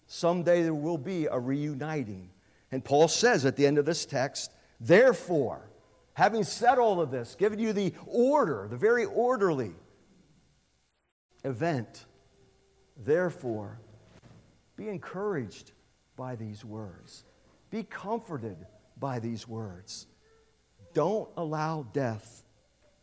Someday 0.06 0.62
there 0.62 0.74
will 0.74 0.98
be 0.98 1.26
a 1.26 1.38
reuniting. 1.38 2.30
And 2.72 2.84
Paul 2.84 3.08
says 3.08 3.44
at 3.44 3.56
the 3.56 3.66
end 3.66 3.78
of 3.78 3.84
this 3.84 4.04
text, 4.04 4.50
therefore, 4.80 5.68
having 6.14 6.42
said 6.42 6.78
all 6.78 7.00
of 7.00 7.10
this, 7.10 7.36
given 7.36 7.58
you 7.58 7.72
the 7.72 7.92
order, 8.06 8.66
the 8.68 8.76
very 8.76 9.04
orderly 9.04 9.72
event, 11.44 12.06
therefore, 12.96 13.78
be 14.76 14.88
encouraged 14.88 15.72
by 16.16 16.36
these 16.36 16.64
words. 16.64 17.24
Be 17.70 17.82
comforted 17.82 18.56
by 18.98 19.18
these 19.18 19.48
words. 19.48 20.06
Don't 20.92 21.28
allow 21.36 21.86
death 21.92 22.44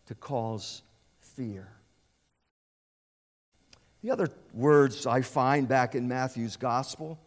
to 0.08 0.15
cause 0.15 0.82
fear. 1.19 1.67
The 4.01 4.12
other 4.12 4.30
words 4.54 5.06
I 5.06 5.21
find 5.21 5.67
back 5.67 5.93
in 5.93 6.08
Matthew's 6.08 6.58
gospel 6.58 7.19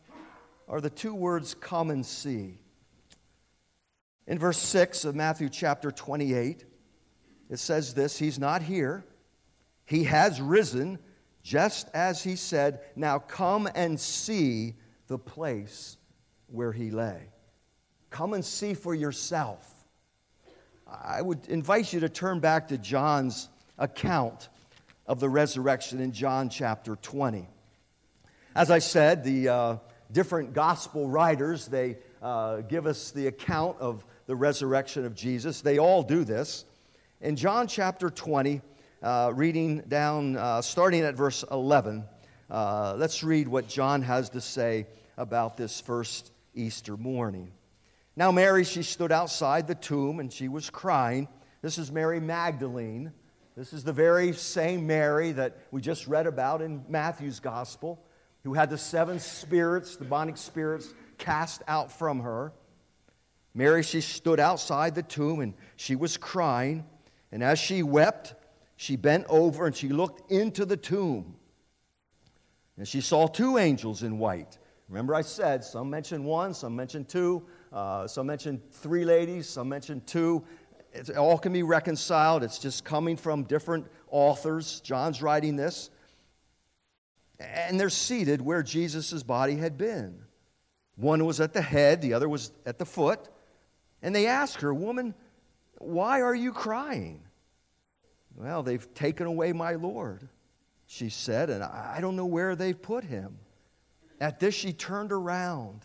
are 0.68 0.80
the 0.80 0.90
two 0.90 1.14
words 1.14 1.54
come 1.54 1.90
and 1.90 2.04
see. 2.04 2.58
In 4.26 4.38
verse 4.38 4.58
6 4.58 5.04
of 5.04 5.14
Matthew 5.14 5.48
chapter 5.48 5.90
28, 5.92 6.64
it 7.50 7.58
says 7.58 7.94
this 7.94 8.18
He's 8.18 8.38
not 8.38 8.62
here, 8.62 9.04
He 9.84 10.04
has 10.04 10.40
risen, 10.40 10.98
just 11.44 11.88
as 11.94 12.24
He 12.24 12.34
said. 12.34 12.80
Now 12.96 13.20
come 13.20 13.68
and 13.76 14.00
see 14.00 14.74
the 15.06 15.18
place 15.18 15.96
where 16.48 16.72
He 16.72 16.90
lay. 16.90 17.28
Come 18.10 18.32
and 18.32 18.44
see 18.44 18.74
for 18.74 18.94
yourself. 18.94 19.70
I 20.86 21.22
would 21.22 21.46
invite 21.48 21.92
you 21.92 22.00
to 22.00 22.08
turn 22.08 22.40
back 22.40 22.68
to 22.68 22.78
John's 22.78 23.48
account 23.78 24.48
of 25.06 25.20
the 25.20 25.28
resurrection 25.28 26.00
in 26.00 26.12
John 26.12 26.48
chapter 26.48 26.96
20. 26.96 27.46
As 28.54 28.70
I 28.70 28.78
said, 28.78 29.24
the 29.24 29.48
uh, 29.48 29.76
different 30.12 30.52
gospel 30.52 31.08
writers, 31.08 31.66
they 31.66 31.98
uh, 32.22 32.58
give 32.62 32.86
us 32.86 33.10
the 33.10 33.26
account 33.26 33.78
of 33.80 34.04
the 34.26 34.36
resurrection 34.36 35.04
of 35.04 35.14
Jesus. 35.14 35.60
They 35.60 35.78
all 35.78 36.02
do 36.02 36.24
this. 36.24 36.64
In 37.20 37.36
John 37.36 37.66
chapter 37.66 38.08
20, 38.10 38.62
uh, 39.04 39.30
reading 39.34 39.82
down, 39.86 40.34
uh, 40.36 40.62
starting 40.62 41.02
at 41.02 41.14
verse 41.14 41.44
11. 41.50 42.04
Uh, 42.50 42.94
let's 42.96 43.22
read 43.22 43.46
what 43.46 43.68
John 43.68 44.00
has 44.00 44.30
to 44.30 44.40
say 44.40 44.86
about 45.18 45.58
this 45.58 45.78
first 45.78 46.32
Easter 46.54 46.96
morning. 46.96 47.52
Now, 48.16 48.32
Mary, 48.32 48.64
she 48.64 48.82
stood 48.82 49.12
outside 49.12 49.66
the 49.66 49.74
tomb 49.74 50.20
and 50.20 50.32
she 50.32 50.48
was 50.48 50.70
crying. 50.70 51.28
This 51.60 51.76
is 51.76 51.92
Mary 51.92 52.18
Magdalene. 52.18 53.12
This 53.56 53.74
is 53.74 53.84
the 53.84 53.92
very 53.92 54.32
same 54.32 54.86
Mary 54.86 55.32
that 55.32 55.58
we 55.70 55.82
just 55.82 56.06
read 56.06 56.26
about 56.26 56.62
in 56.62 56.82
Matthew's 56.88 57.40
gospel, 57.40 58.02
who 58.42 58.54
had 58.54 58.70
the 58.70 58.78
seven 58.78 59.20
spirits, 59.20 59.96
the 59.96 60.04
demonic 60.04 60.38
spirits, 60.38 60.94
cast 61.18 61.62
out 61.68 61.92
from 61.92 62.20
her. 62.20 62.52
Mary, 63.52 63.82
she 63.82 64.00
stood 64.00 64.40
outside 64.40 64.94
the 64.94 65.02
tomb 65.02 65.40
and 65.40 65.52
she 65.76 65.94
was 65.94 66.16
crying. 66.16 66.86
And 67.30 67.42
as 67.42 67.58
she 67.58 67.82
wept, 67.82 68.34
she 68.76 68.96
bent 68.96 69.26
over 69.28 69.66
and 69.66 69.74
she 69.74 69.88
looked 69.88 70.30
into 70.30 70.64
the 70.64 70.76
tomb. 70.76 71.36
And 72.76 72.88
she 72.88 73.00
saw 73.00 73.26
two 73.26 73.58
angels 73.58 74.02
in 74.02 74.18
white. 74.18 74.58
Remember, 74.88 75.14
I 75.14 75.22
said 75.22 75.64
some 75.64 75.88
mention 75.88 76.24
one, 76.24 76.54
some 76.54 76.74
mention 76.76 77.04
two, 77.04 77.46
uh, 77.72 78.06
some 78.06 78.26
mention 78.26 78.60
three 78.70 79.04
ladies, 79.04 79.48
some 79.48 79.68
mention 79.68 80.02
two. 80.06 80.44
It 80.92 81.16
all 81.16 81.38
can 81.38 81.52
be 81.52 81.62
reconciled. 81.62 82.42
It's 82.42 82.58
just 82.58 82.84
coming 82.84 83.16
from 83.16 83.44
different 83.44 83.86
authors. 84.10 84.80
John's 84.80 85.22
writing 85.22 85.56
this. 85.56 85.90
And 87.40 87.80
they're 87.80 87.90
seated 87.90 88.40
where 88.40 88.62
Jesus' 88.62 89.22
body 89.22 89.56
had 89.56 89.76
been. 89.76 90.20
One 90.96 91.24
was 91.24 91.40
at 91.40 91.52
the 91.52 91.62
head, 91.62 92.00
the 92.00 92.14
other 92.14 92.28
was 92.28 92.52
at 92.64 92.78
the 92.78 92.86
foot. 92.86 93.28
And 94.02 94.14
they 94.14 94.26
ask 94.26 94.60
her, 94.60 94.72
Woman, 94.72 95.14
why 95.78 96.20
are 96.20 96.34
you 96.34 96.52
crying? 96.52 97.23
Well, 98.36 98.62
they've 98.62 98.94
taken 98.94 99.26
away 99.26 99.52
my 99.52 99.74
Lord, 99.74 100.28
she 100.86 101.08
said, 101.08 101.50
and 101.50 101.62
I 101.62 101.98
don't 102.00 102.16
know 102.16 102.26
where 102.26 102.56
they've 102.56 102.80
put 102.80 103.04
him. 103.04 103.38
At 104.20 104.40
this, 104.40 104.54
she 104.54 104.72
turned 104.72 105.12
around 105.12 105.84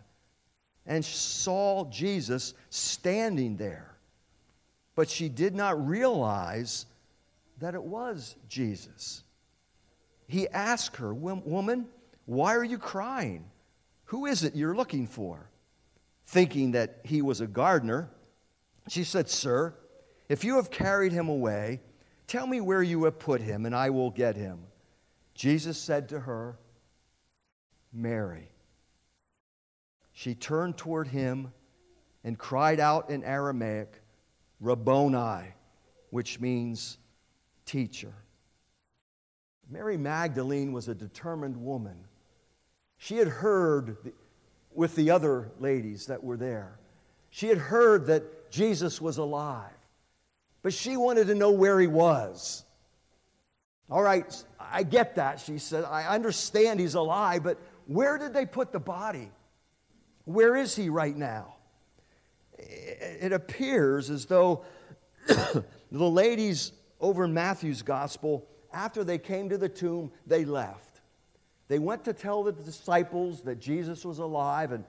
and 0.85 1.03
saw 1.05 1.85
Jesus 1.89 2.53
standing 2.69 3.57
there. 3.57 3.95
But 4.95 5.09
she 5.09 5.29
did 5.29 5.55
not 5.55 5.87
realize 5.87 6.85
that 7.59 7.75
it 7.75 7.83
was 7.83 8.35
Jesus. 8.47 9.23
He 10.27 10.47
asked 10.49 10.97
her, 10.97 11.13
Woman, 11.13 11.87
why 12.25 12.55
are 12.55 12.63
you 12.63 12.77
crying? 12.77 13.45
Who 14.05 14.25
is 14.25 14.43
it 14.43 14.55
you're 14.55 14.75
looking 14.75 15.07
for? 15.07 15.49
Thinking 16.25 16.71
that 16.71 16.99
he 17.03 17.21
was 17.21 17.41
a 17.41 17.47
gardener, 17.47 18.09
she 18.87 19.03
said, 19.03 19.29
Sir, 19.29 19.73
if 20.27 20.43
you 20.43 20.55
have 20.55 20.69
carried 20.69 21.11
him 21.11 21.29
away, 21.29 21.81
tell 22.29 22.47
me 22.47 22.61
where 22.61 22.81
you 22.83 23.03
have 23.03 23.19
put 23.19 23.41
him, 23.41 23.65
and 23.65 23.75
I 23.75 23.89
will 23.89 24.11
get 24.11 24.35
him. 24.37 24.59
Jesus 25.33 25.77
said 25.77 26.09
to 26.09 26.19
her, 26.21 26.57
Mary. 27.91 28.49
She 30.13 30.35
turned 30.35 30.77
toward 30.77 31.07
him 31.07 31.51
and 32.23 32.37
cried 32.37 32.79
out 32.79 33.09
in 33.09 33.23
Aramaic, 33.23 34.01
Rabboni, 34.59 35.53
which 36.11 36.39
means 36.39 36.97
teacher. 37.65 38.13
Mary 39.69 39.97
Magdalene 39.97 40.71
was 40.71 40.87
a 40.87 40.95
determined 40.95 41.57
woman. 41.57 41.97
She 42.97 43.17
had 43.17 43.27
heard 43.27 43.97
with 44.73 44.95
the 44.95 45.11
other 45.11 45.51
ladies 45.59 46.07
that 46.07 46.23
were 46.23 46.37
there, 46.37 46.77
she 47.29 47.47
had 47.47 47.57
heard 47.57 48.07
that 48.07 48.51
Jesus 48.51 48.99
was 48.99 49.17
alive, 49.17 49.71
but 50.61 50.73
she 50.73 50.97
wanted 50.97 51.27
to 51.27 51.35
know 51.35 51.51
where 51.51 51.79
he 51.79 51.87
was. 51.87 52.63
All 53.89 54.01
right, 54.01 54.43
I 54.59 54.83
get 54.83 55.15
that, 55.15 55.39
she 55.39 55.57
said. 55.57 55.83
I 55.83 56.07
understand 56.07 56.79
he's 56.79 56.95
alive, 56.95 57.43
but 57.43 57.57
where 57.87 58.17
did 58.17 58.33
they 58.33 58.45
put 58.45 58.71
the 58.71 58.79
body? 58.79 59.31
Where 60.25 60.55
is 60.55 60.75
he 60.75 60.89
right 60.89 61.15
now? 61.15 61.55
It 62.57 63.31
appears 63.31 64.09
as 64.09 64.25
though 64.25 64.63
the 65.27 65.63
ladies 65.91 66.71
over 66.99 67.25
in 67.25 67.33
Matthew's 67.33 67.81
gospel, 67.81 68.47
after 68.71 69.03
they 69.03 69.17
came 69.17 69.49
to 69.49 69.57
the 69.57 69.69
tomb, 69.69 70.11
they 70.27 70.45
left. 70.45 71.01
They 71.67 71.79
went 71.79 72.03
to 72.05 72.13
tell 72.13 72.43
the 72.43 72.51
disciples 72.51 73.41
that 73.43 73.59
Jesus 73.59 74.03
was 74.03 74.19
alive, 74.19 74.71
and 74.71 74.83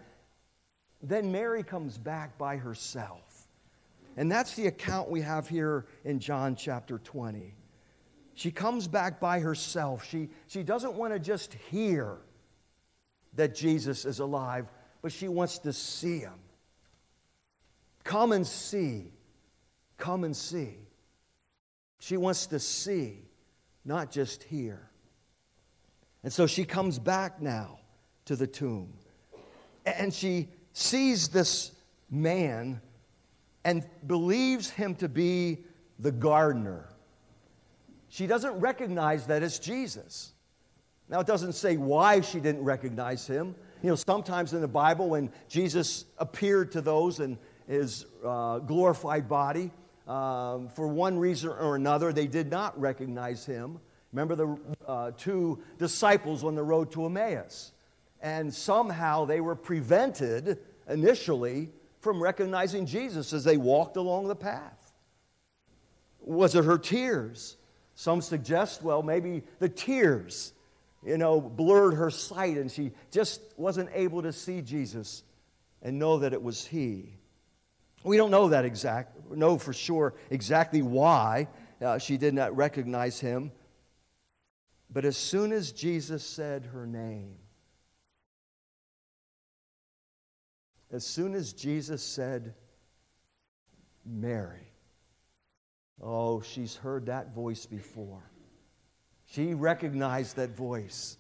then 1.03 1.31
Mary 1.31 1.63
comes 1.63 1.97
back 1.97 2.37
by 2.37 2.57
herself. 2.57 3.30
And 4.17 4.31
that's 4.31 4.55
the 4.55 4.67
account 4.67 5.11
we 5.11 5.21
have 5.21 5.49
here 5.49 5.87
in 6.05 6.19
John 6.19 6.57
chapter 6.57 6.99
20. 6.99 7.55
She 8.35 8.51
comes 8.51 8.89
back 8.89 9.21
by 9.21 9.41
herself. 9.41 10.05
She, 10.09 10.29
she 10.47 10.63
doesn't 10.63 10.95
want 10.95 11.13
to 11.13 11.19
just 11.19 11.55
hear 11.71 12.19
that 13.35 13.55
Jesus 13.55 14.05
is 14.05 14.19
alive, 14.19 14.67
but 15.03 15.13
she 15.13 15.29
wants 15.29 15.59
to 15.61 15.73
see 15.73 16.19
him. 16.19 16.39
Come 18.03 18.33
and 18.33 18.47
see. 18.47 19.13
Come 19.99 20.25
and 20.25 20.35
see. 20.35 20.77
She 21.99 22.17
wants 22.17 22.47
to 22.47 22.59
see, 22.59 23.29
not 23.85 24.11
just 24.11 24.43
hear. 24.43 24.91
And 26.23 26.33
so 26.33 26.47
she 26.47 26.65
comes 26.65 26.99
back 26.99 27.41
now 27.41 27.79
to 28.25 28.37
the 28.37 28.47
tomb. 28.47 28.93
And 29.85 30.13
she 30.13 30.49
sees 30.73 31.29
this 31.29 31.73
man 32.11 32.81
and 33.65 33.87
believes 34.07 34.71
him 34.71 34.95
to 34.97 35.09
be 35.09 35.59
the 35.99 36.13
gardener. 36.13 36.89
She 38.09 38.27
doesn't 38.27 38.61
recognize 38.61 39.27
that 39.27 39.43
it's 39.43 39.59
Jesus. 39.59 40.33
Now, 41.09 41.21
it 41.21 41.27
doesn't 41.27 41.55
say 41.55 41.77
why 41.77 42.21
she 42.21 42.41
didn't 42.41 42.65
recognize 42.65 43.27
him. 43.27 43.55
You 43.83 43.91
know, 43.91 43.97
sometimes 43.97 44.53
in 44.53 44.61
the 44.61 44.69
Bible, 44.69 45.09
when 45.09 45.31
Jesus 45.49 46.05
appeared 46.19 46.73
to 46.73 46.81
those 46.81 47.21
in 47.21 47.39
his 47.67 48.07
uh, 48.25 48.59
glorified 48.59 49.29
body, 49.29 49.71
um, 50.07 50.69
for 50.69 50.89
one 50.89 51.19
reason 51.19 51.51
or 51.51 51.77
another, 51.77 52.13
they 52.13 52.27
did 52.27 52.51
not 52.51 52.79
recognize 52.81 53.47
him. 53.47 53.79
Remember 54.13 54.35
the 54.35 54.59
uh, 54.87 55.11
two 55.17 55.63
disciples 55.79 56.43
on 56.43 56.55
the 56.55 56.63
road 56.63 56.91
to 56.93 57.07
Emmaus? 57.07 57.73
And 58.21 58.53
somehow 58.53 59.25
they 59.25 59.41
were 59.41 59.55
prevented 59.55 60.59
initially 60.89 61.71
from 62.01 62.23
recognizing 62.23 62.87
Jesus 62.87 63.33
as 63.33 63.45
they 63.45 63.57
walked 63.57 63.97
along 63.97 64.29
the 64.29 64.37
path. 64.37 64.93
Was 66.21 66.55
it 66.55 66.65
her 66.65 66.79
tears? 66.79 67.57
Some 67.95 68.21
suggest, 68.21 68.83
well, 68.83 69.03
maybe 69.03 69.43
the 69.59 69.69
tears 69.69 70.53
you 71.05 71.17
know, 71.17 71.41
blurred 71.41 71.95
her 71.95 72.11
sight 72.11 72.57
and 72.57 72.71
she 72.71 72.93
just 73.11 73.41
wasn't 73.57 73.89
able 73.95 74.23
to 74.23 74.33
see 74.33 74.61
Jesus 74.61 75.23
and 75.83 75.99
know 75.99 76.19
that 76.19 76.33
it 76.33 76.43
was 76.43 76.67
He. 76.67 77.15
We 78.05 78.17
don't 78.17 78.31
know 78.31 78.49
that 78.49 78.65
exact, 78.65 79.31
know 79.31 79.59
for 79.59 79.73
sure 79.73 80.15
exactly 80.31 80.83
why 80.83 81.49
uh, 81.81 81.99
she 81.99 82.17
did 82.17 82.35
not 82.35 82.55
recognize 82.57 83.21
Him. 83.21 83.53
But 84.91 85.05
as 85.05 85.17
soon 85.17 85.53
as 85.53 85.73
Jesus 85.73 86.25
said 86.25 86.67
her 86.67 86.87
name, 86.87 87.37
as 90.93 91.05
soon 91.07 91.35
as 91.35 91.53
Jesus 91.53 92.03
said, 92.03 92.55
Mary, 94.05 94.73
oh, 96.03 96.41
she's 96.41 96.77
heard 96.77 97.07
that 97.07 97.35
voice 97.35 97.67
before. 97.67 98.23
She 99.27 99.55
recognized 99.55 100.37
that 100.37 100.57
voice. 100.57 101.17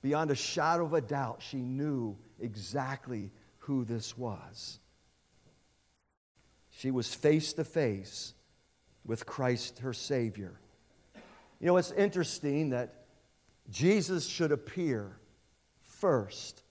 Beyond 0.00 0.30
a 0.30 0.34
shadow 0.34 0.84
of 0.84 0.94
a 0.94 1.00
doubt, 1.00 1.42
she 1.42 1.58
knew 1.58 2.16
exactly 2.40 3.30
who 3.58 3.84
this 3.84 4.16
was. 4.16 4.78
She 6.70 6.90
was 6.90 7.12
face 7.12 7.52
to 7.54 7.64
face 7.64 8.32
with 9.04 9.26
Christ, 9.26 9.80
her 9.80 9.92
Savior. 9.92 10.58
You 11.60 11.66
know, 11.66 11.76
it's 11.76 11.92
interesting 11.92 12.70
that 12.70 13.06
Jesus 13.70 14.26
should 14.26 14.52
appear 14.52 15.18
first 15.82 16.62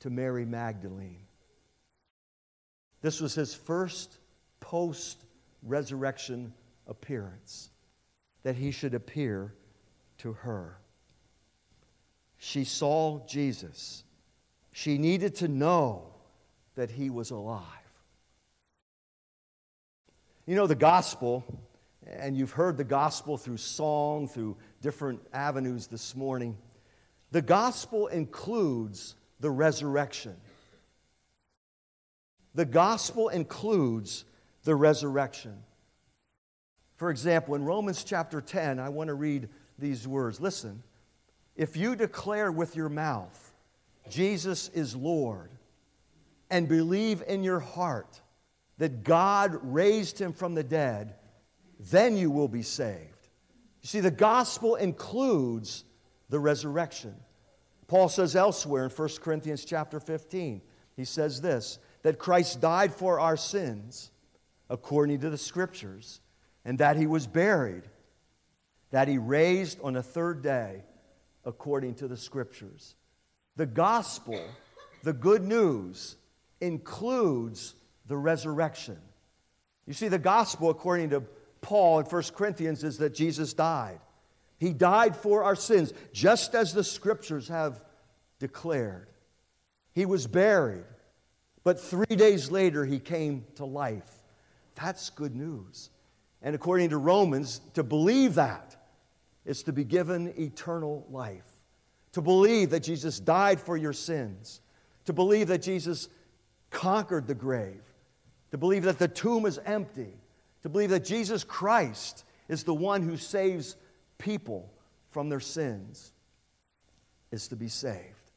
to 0.00 0.10
Mary 0.10 0.44
Magdalene. 0.44 1.26
This 3.02 3.20
was 3.20 3.34
his 3.34 3.54
first 3.54 4.18
post 4.60 5.24
resurrection 5.62 6.52
appearance 6.86 7.70
that 8.42 8.56
he 8.56 8.70
should 8.70 8.94
appear 8.94 9.54
to 10.18 10.32
her. 10.32 10.76
She 12.38 12.64
saw 12.64 13.26
Jesus. 13.26 14.04
She 14.72 14.98
needed 14.98 15.36
to 15.36 15.48
know 15.48 16.14
that 16.74 16.90
he 16.90 17.10
was 17.10 17.30
alive. 17.30 17.66
You 20.46 20.56
know, 20.56 20.66
the 20.66 20.74
gospel, 20.74 21.44
and 22.06 22.36
you've 22.36 22.52
heard 22.52 22.76
the 22.76 22.84
gospel 22.84 23.36
through 23.36 23.58
song, 23.58 24.26
through 24.26 24.56
different 24.80 25.20
avenues 25.32 25.86
this 25.86 26.16
morning. 26.16 26.56
The 27.30 27.42
gospel 27.42 28.06
includes 28.08 29.14
the 29.40 29.50
resurrection. 29.50 30.36
The 32.54 32.64
gospel 32.64 33.28
includes 33.28 34.24
the 34.64 34.74
resurrection. 34.74 35.56
For 36.96 37.10
example, 37.10 37.54
in 37.54 37.64
Romans 37.64 38.04
chapter 38.04 38.40
10, 38.40 38.78
I 38.78 38.90
want 38.90 39.08
to 39.08 39.14
read 39.14 39.48
these 39.78 40.06
words. 40.06 40.40
Listen, 40.40 40.82
if 41.56 41.76
you 41.76 41.96
declare 41.96 42.52
with 42.52 42.76
your 42.76 42.88
mouth, 42.88 43.54
Jesus 44.10 44.68
is 44.70 44.94
Lord, 44.94 45.50
and 46.50 46.68
believe 46.68 47.22
in 47.26 47.42
your 47.42 47.60
heart 47.60 48.20
that 48.78 49.04
God 49.04 49.58
raised 49.62 50.18
him 50.18 50.32
from 50.32 50.54
the 50.54 50.64
dead, 50.64 51.14
then 51.78 52.16
you 52.16 52.30
will 52.30 52.48
be 52.48 52.62
saved. 52.62 53.28
You 53.82 53.86
see, 53.86 54.00
the 54.00 54.10
gospel 54.10 54.74
includes 54.74 55.84
the 56.28 56.38
resurrection. 56.38 57.14
Paul 57.90 58.08
says 58.08 58.36
elsewhere 58.36 58.84
in 58.84 58.90
1 58.90 59.08
Corinthians 59.20 59.64
chapter 59.64 59.98
15, 59.98 60.62
he 60.94 61.04
says 61.04 61.40
this 61.40 61.80
that 62.02 62.20
Christ 62.20 62.60
died 62.60 62.94
for 62.94 63.18
our 63.18 63.36
sins 63.36 64.12
according 64.70 65.22
to 65.22 65.28
the 65.28 65.36
scriptures, 65.36 66.20
and 66.64 66.78
that 66.78 66.96
he 66.96 67.08
was 67.08 67.26
buried, 67.26 67.82
that 68.92 69.08
he 69.08 69.18
raised 69.18 69.80
on 69.80 69.94
the 69.94 70.04
third 70.04 70.40
day 70.40 70.84
according 71.44 71.94
to 71.96 72.06
the 72.06 72.16
scriptures. 72.16 72.94
The 73.56 73.66
gospel, 73.66 74.40
the 75.02 75.12
good 75.12 75.42
news, 75.42 76.14
includes 76.60 77.74
the 78.06 78.16
resurrection. 78.16 78.98
You 79.88 79.94
see, 79.94 80.06
the 80.06 80.16
gospel, 80.16 80.70
according 80.70 81.10
to 81.10 81.24
Paul 81.60 81.98
in 81.98 82.06
1 82.06 82.22
Corinthians, 82.36 82.84
is 82.84 82.98
that 82.98 83.16
Jesus 83.16 83.52
died. 83.52 83.98
He 84.60 84.74
died 84.74 85.16
for 85.16 85.42
our 85.42 85.56
sins, 85.56 85.94
just 86.12 86.54
as 86.54 86.74
the 86.74 86.84
scriptures 86.84 87.48
have 87.48 87.80
declared. 88.38 89.08
He 89.94 90.04
was 90.04 90.26
buried, 90.26 90.84
but 91.64 91.80
three 91.80 92.04
days 92.14 92.50
later 92.50 92.84
he 92.84 92.98
came 92.98 93.46
to 93.54 93.64
life. 93.64 94.22
That's 94.74 95.08
good 95.08 95.34
news. 95.34 95.88
And 96.42 96.54
according 96.54 96.90
to 96.90 96.98
Romans, 96.98 97.62
to 97.72 97.82
believe 97.82 98.34
that 98.34 98.76
is 99.46 99.62
to 99.62 99.72
be 99.72 99.82
given 99.82 100.34
eternal 100.38 101.06
life. 101.10 101.48
To 102.12 102.20
believe 102.20 102.70
that 102.70 102.82
Jesus 102.82 103.18
died 103.18 103.60
for 103.60 103.78
your 103.78 103.94
sins. 103.94 104.60
To 105.06 105.14
believe 105.14 105.48
that 105.48 105.62
Jesus 105.62 106.08
conquered 106.68 107.26
the 107.26 107.34
grave. 107.34 107.82
To 108.50 108.58
believe 108.58 108.82
that 108.82 108.98
the 108.98 109.08
tomb 109.08 109.46
is 109.46 109.58
empty. 109.64 110.12
To 110.62 110.68
believe 110.68 110.90
that 110.90 111.04
Jesus 111.04 111.44
Christ 111.44 112.24
is 112.48 112.64
the 112.64 112.74
one 112.74 113.02
who 113.02 113.16
saves 113.16 113.76
people 114.20 114.72
from 115.10 115.28
their 115.28 115.40
sins 115.40 116.12
is 117.32 117.48
to 117.48 117.56
be 117.56 117.68
saved. 117.68 118.30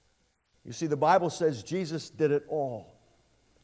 You 0.65 0.73
see, 0.73 0.87
the 0.87 0.97
Bible 0.97 1.29
says 1.29 1.61
Jesus 1.61 2.09
did 2.09 2.31
it 2.31 2.45
all. 2.47 2.95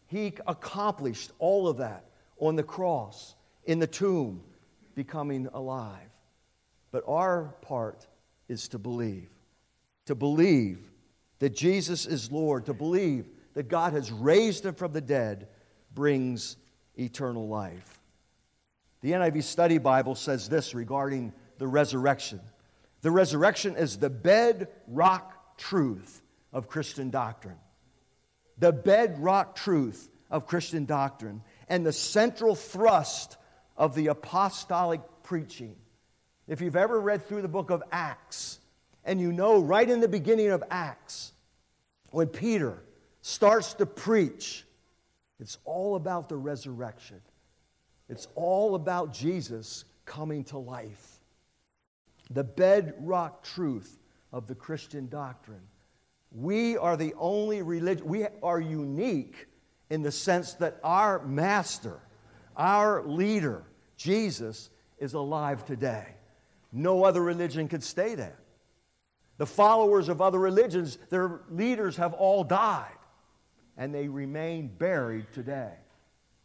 He 0.08 0.34
accomplished 0.46 1.32
all 1.40 1.68
of 1.68 1.78
that 1.78 2.06
on 2.38 2.56
the 2.56 2.64
cross, 2.64 3.36
in 3.66 3.80
the 3.80 3.88
tomb, 3.88 4.42
becoming 4.96 5.48
alive. 5.54 6.10
But 6.92 7.04
our 7.08 7.56
part 7.62 8.08
is 8.48 8.68
to 8.70 8.80
believe. 8.80 9.30
To 10.08 10.16
believe 10.16 10.92
that 11.40 11.56
Jesus 11.56 12.06
is 12.06 12.32
Lord, 12.32 12.66
to 12.66 12.74
believe 12.74 13.26
that 13.54 13.70
God 13.70 13.94
has 13.94 14.12
raised 14.12 14.66
him 14.66 14.74
from 14.74 14.92
the 14.92 15.02
dead 15.02 15.48
brings 15.94 16.58
eternal 16.98 17.48
life. 17.48 18.00
The 19.02 19.12
NIV 19.12 19.44
Study 19.44 19.78
Bible 19.78 20.16
says 20.16 20.50
this 20.50 20.74
regarding 20.74 21.32
the 21.60 21.68
resurrection 21.68 22.42
the 23.02 23.12
resurrection 23.12 23.76
is 23.78 23.98
the 23.98 24.10
bedrock 24.10 25.58
truth 25.58 26.22
of 26.52 26.68
Christian 26.68 27.10
doctrine. 27.10 27.58
The 28.58 28.74
bedrock 28.74 29.56
truth 29.56 30.10
of 30.30 30.46
Christian 30.46 30.86
doctrine 30.86 31.42
and 31.70 31.86
the 31.86 31.94
central 31.94 32.56
thrust 32.56 33.38
of 33.78 33.96
the 33.96 34.08
apostolic 34.08 35.02
preaching. 35.24 35.76
If 36.48 36.60
you've 36.60 36.76
ever 36.76 37.00
read 37.00 37.26
through 37.26 37.42
the 37.42 37.48
book 37.48 37.70
of 37.70 37.84
Acts, 37.92 38.60
and 39.06 39.22
you 39.22 39.32
know 39.32 39.62
right 39.62 39.90
in 39.90 40.02
the 40.02 40.08
beginning 40.10 40.50
of 40.50 40.64
Acts, 40.70 41.32
when 42.10 42.28
Peter 42.28 42.84
starts 43.22 43.76
to 43.76 43.86
preach, 43.86 44.66
it's 45.40 45.58
all 45.64 45.96
about 45.96 46.28
the 46.28 46.36
resurrection. 46.36 47.22
It's 48.10 48.28
all 48.36 48.76
about 48.76 49.14
Jesus 49.14 49.86
coming 50.06 50.44
to 50.46 50.58
life. 50.58 51.09
The 52.30 52.44
bedrock 52.44 53.44
truth 53.44 54.00
of 54.32 54.48
the 54.48 54.56
Christian 54.56 55.10
doctrine. 55.10 55.62
We 56.32 56.78
are 56.78 56.96
the 56.96 57.14
only 57.18 57.62
religion, 57.62 58.06
we 58.06 58.26
are 58.44 58.60
unique 58.60 59.48
in 59.90 60.04
the 60.04 60.12
sense 60.12 60.54
that 60.56 60.80
our 60.84 61.26
master, 61.26 62.00
our 62.56 63.04
leader, 63.04 63.64
Jesus, 63.98 64.70
is 65.00 65.14
alive 65.14 65.66
today. 65.66 66.16
No 66.72 67.04
other 67.04 67.24
religion 67.24 67.68
could 67.68 67.84
stay 67.84 68.14
that. 68.16 68.38
The 69.38 69.48
followers 69.48 70.10
of 70.10 70.22
other 70.22 70.38
religions, 70.38 70.98
their 71.10 71.42
leaders 71.50 71.98
have 71.98 72.14
all 72.14 72.44
died, 72.44 72.92
and 73.78 73.96
they 73.96 74.08
remain 74.08 74.68
buried 74.68 75.32
today. 75.34 75.74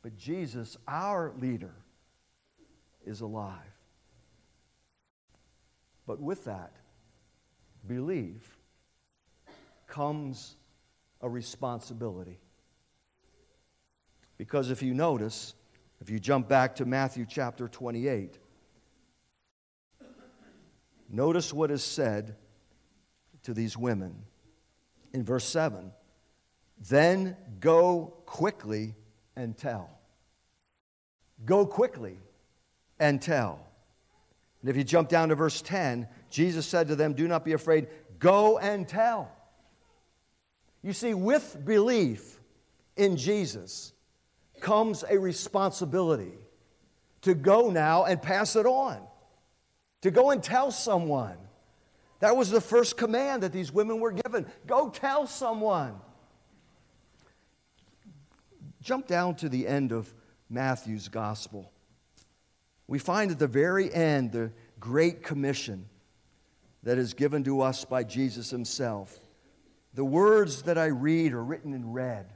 But 0.01 0.17
Jesus, 0.17 0.79
our 0.87 1.33
leader, 1.39 1.75
is 3.05 3.21
alive. 3.21 3.59
But 6.07 6.21
with 6.21 6.45
that, 6.45 6.77
believe 7.87 8.57
comes 9.87 10.57
a 11.21 11.29
responsibility. 11.29 12.39
Because 14.37 14.71
if 14.71 14.83
you 14.83 14.95
notice, 14.95 15.55
if 16.01 16.11
you 16.11 16.19
jump 16.19 16.49
back 16.49 16.77
to 16.77 16.85
Matthew 16.85 17.25
chapter 17.29 17.69
28, 17.69 18.39
notice 21.09 21.53
what 21.53 21.71
is 21.71 21.83
said 21.83 22.37
to 23.45 23.55
these 23.55 23.77
women. 23.77 24.25
In 25.13 25.25
verse 25.25 25.45
7, 25.45 25.93
then 26.91 27.37
go 27.61 28.15
quickly 28.27 28.95
and 29.37 29.57
tell. 29.57 29.91
Go 31.45 31.65
quickly 31.67 32.19
and 32.99 33.23
tell. 33.23 33.67
And 34.65 34.71
if 34.71 34.79
you 34.79 34.85
jump 34.85 35.11
down 35.11 35.29
to 35.29 35.35
verse 35.35 35.61
10, 35.61 36.09
Jesus 36.31 36.65
said 36.65 36.89
to 36.89 36.97
them, 36.97 37.13
Do 37.13 37.29
not 37.29 37.45
be 37.45 37.53
afraid, 37.53 37.87
go 38.19 38.57
and 38.57 38.89
tell. 38.89 39.31
You 40.83 40.95
see, 40.95 41.13
with 41.13 41.63
belief 41.63 42.41
in 42.97 43.19
Jesus, 43.19 43.93
comes 44.63 45.05
a 45.07 45.19
responsibility 45.19 46.33
to 47.21 47.35
go 47.35 47.69
now 47.69 48.05
and 48.05 48.23
pass 48.23 48.57
it 48.57 48.65
on, 48.65 49.03
to 50.01 50.11
go 50.11 50.31
and 50.31 50.43
tell 50.43 50.71
someone. 50.71 51.37
That 52.21 52.35
was 52.35 52.49
the 52.49 52.63
first 52.63 52.97
command 52.97 53.43
that 53.43 53.53
these 53.53 53.71
women 53.71 54.01
were 54.01 54.13
given 54.13 54.47
go 54.67 54.89
tell 54.89 55.27
someone. 55.27 55.93
Jump 58.81 59.09
down 59.09 59.35
to 59.37 59.51
the 59.51 59.69
end 59.69 59.93
of 59.93 60.15
Matthew's 60.49 61.09
gospel. 61.09 61.71
We 62.87 62.99
find 62.99 63.31
at 63.31 63.39
the 63.39 63.47
very 63.47 63.93
end 63.93 64.33
the 64.33 64.53
Great 64.79 65.23
Commission 65.23 65.87
that 66.83 66.99
is 66.99 67.15
given 67.15 67.45
to 67.45 67.63
us 67.63 67.85
by 67.85 68.05
Jesus 68.05 68.51
himself. 68.51 69.19
The 69.95 70.05
words 70.05 70.63
that 70.63 70.77
I 70.77 70.87
read 70.87 71.33
are 71.33 71.43
written 71.43 71.73
in 71.73 71.93
red. 71.93 72.27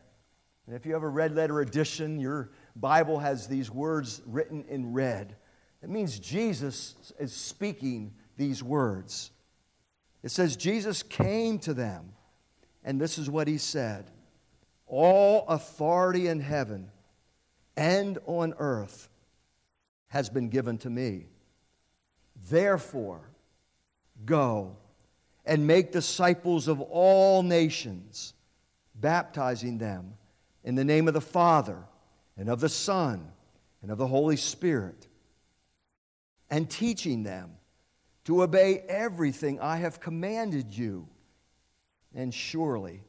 And 0.67 0.75
if 0.75 0.87
you 0.87 0.93
have 0.95 1.03
a 1.03 1.09
red 1.09 1.35
letter 1.35 1.61
edition, 1.61 2.19
your 2.19 2.51
Bible 2.77 3.19
has 3.19 3.47
these 3.47 3.71
words 3.71 4.23
written 4.27 4.65
in 4.69 4.93
red. 4.93 5.37
It 5.83 5.91
means 5.91 6.19
Jesus 6.19 7.13
is 7.19 7.33
speaking 7.33 8.15
these 8.37 8.63
words. 8.63 9.31
It 10.23 10.31
says, 10.31 10.57
Jesus 10.57 11.03
came 11.03 11.59
to 11.61 11.75
them, 11.75 12.13
and 12.85 13.01
this 13.01 13.19
is 13.19 13.31
what 13.31 13.49
he 13.49 13.59
said 13.59 14.11
All 14.87 15.47
authority 15.49 16.27
in 16.27 16.41
heaven 16.41 16.91
and 17.77 18.19
on 18.27 18.55
earth 18.59 19.09
has 20.09 20.29
been 20.29 20.49
given 20.49 20.79
to 20.79 20.90
me. 20.90 21.27
Therefore, 22.51 23.21
go 24.25 24.77
and 25.44 25.66
make 25.66 25.92
disciples 25.92 26.68
of 26.68 26.81
all 26.81 27.42
nations, 27.42 28.35
baptizing 28.94 29.79
them 29.79 30.14
in 30.64 30.75
the 30.75 30.85
name 30.85 31.09
of 31.09 31.14
the 31.14 31.21
Father, 31.21 31.79
and 32.37 32.49
of 32.49 32.61
the 32.61 32.68
Son, 32.68 33.33
and 33.83 33.90
of 33.90 33.99
the 33.99 34.07
Holy 34.07 34.37
Spirit, 34.37 35.09
and 36.51 36.68
teaching 36.68 37.23
them 37.23 37.53
to 38.25 38.42
obey 38.42 38.85
everything 38.88 39.61
I 39.61 39.79
have 39.79 40.01
commanded 40.01 40.77
you. 40.77 41.09
And 42.14 42.33
surely 42.33 43.03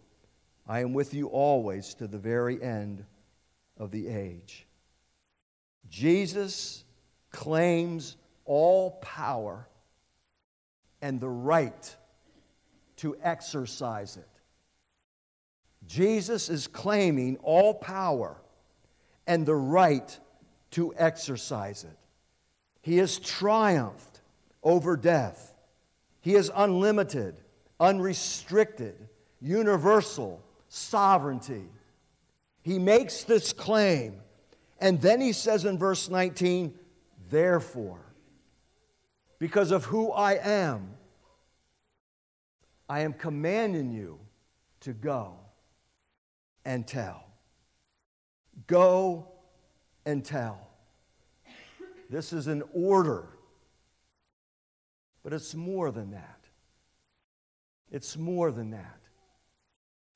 I 0.67 0.81
am 0.81 0.93
with 0.93 1.13
you 1.13 1.27
always 1.27 1.93
to 1.95 2.07
the 2.07 2.17
very 2.17 2.61
end 2.61 3.03
of 3.77 3.91
the 3.91 4.07
age. 4.07 4.65
Jesus 5.89 6.83
claims 7.31 8.15
all 8.45 8.91
power 9.01 9.67
and 11.01 11.19
the 11.19 11.29
right 11.29 11.95
to 12.97 13.15
exercise 13.21 14.17
it. 14.17 14.27
Jesus 15.87 16.49
is 16.49 16.67
claiming 16.67 17.37
all 17.37 17.73
power 17.73 18.37
and 19.25 19.45
the 19.45 19.55
right 19.55 20.19
to 20.71 20.93
exercise 20.97 21.83
it. 21.83 21.97
He 22.81 22.97
has 22.97 23.17
triumphed 23.19 24.21
over 24.63 24.97
death. 24.97 25.53
He 26.21 26.35
is 26.35 26.51
unlimited, 26.53 27.39
unrestricted, 27.79 28.95
universal 29.41 30.43
sovereignty. 30.67 31.65
He 32.61 32.77
makes 32.77 33.23
this 33.23 33.53
claim. 33.53 34.21
And 34.79 35.01
then 35.01 35.21
he 35.21 35.33
says 35.33 35.65
in 35.65 35.77
verse 35.77 36.09
19, 36.09 36.73
therefore, 37.29 38.13
because 39.37 39.71
of 39.71 39.85
who 39.85 40.11
I 40.11 40.33
am, 40.33 40.91
I 42.87 43.01
am 43.01 43.13
commanding 43.13 43.91
you 43.91 44.19
to 44.81 44.93
go 44.93 45.35
and 46.65 46.87
tell. 46.87 47.23
Go 48.67 49.27
and 50.05 50.23
tell. 50.25 50.67
This 52.09 52.33
is 52.33 52.47
an 52.47 52.63
order, 52.73 53.27
but 55.23 55.33
it's 55.33 55.53
more 55.53 55.91
than 55.91 56.11
that. 56.11 56.39
It's 57.91 58.17
more 58.17 58.51
than 58.51 58.71
that. 58.71 58.99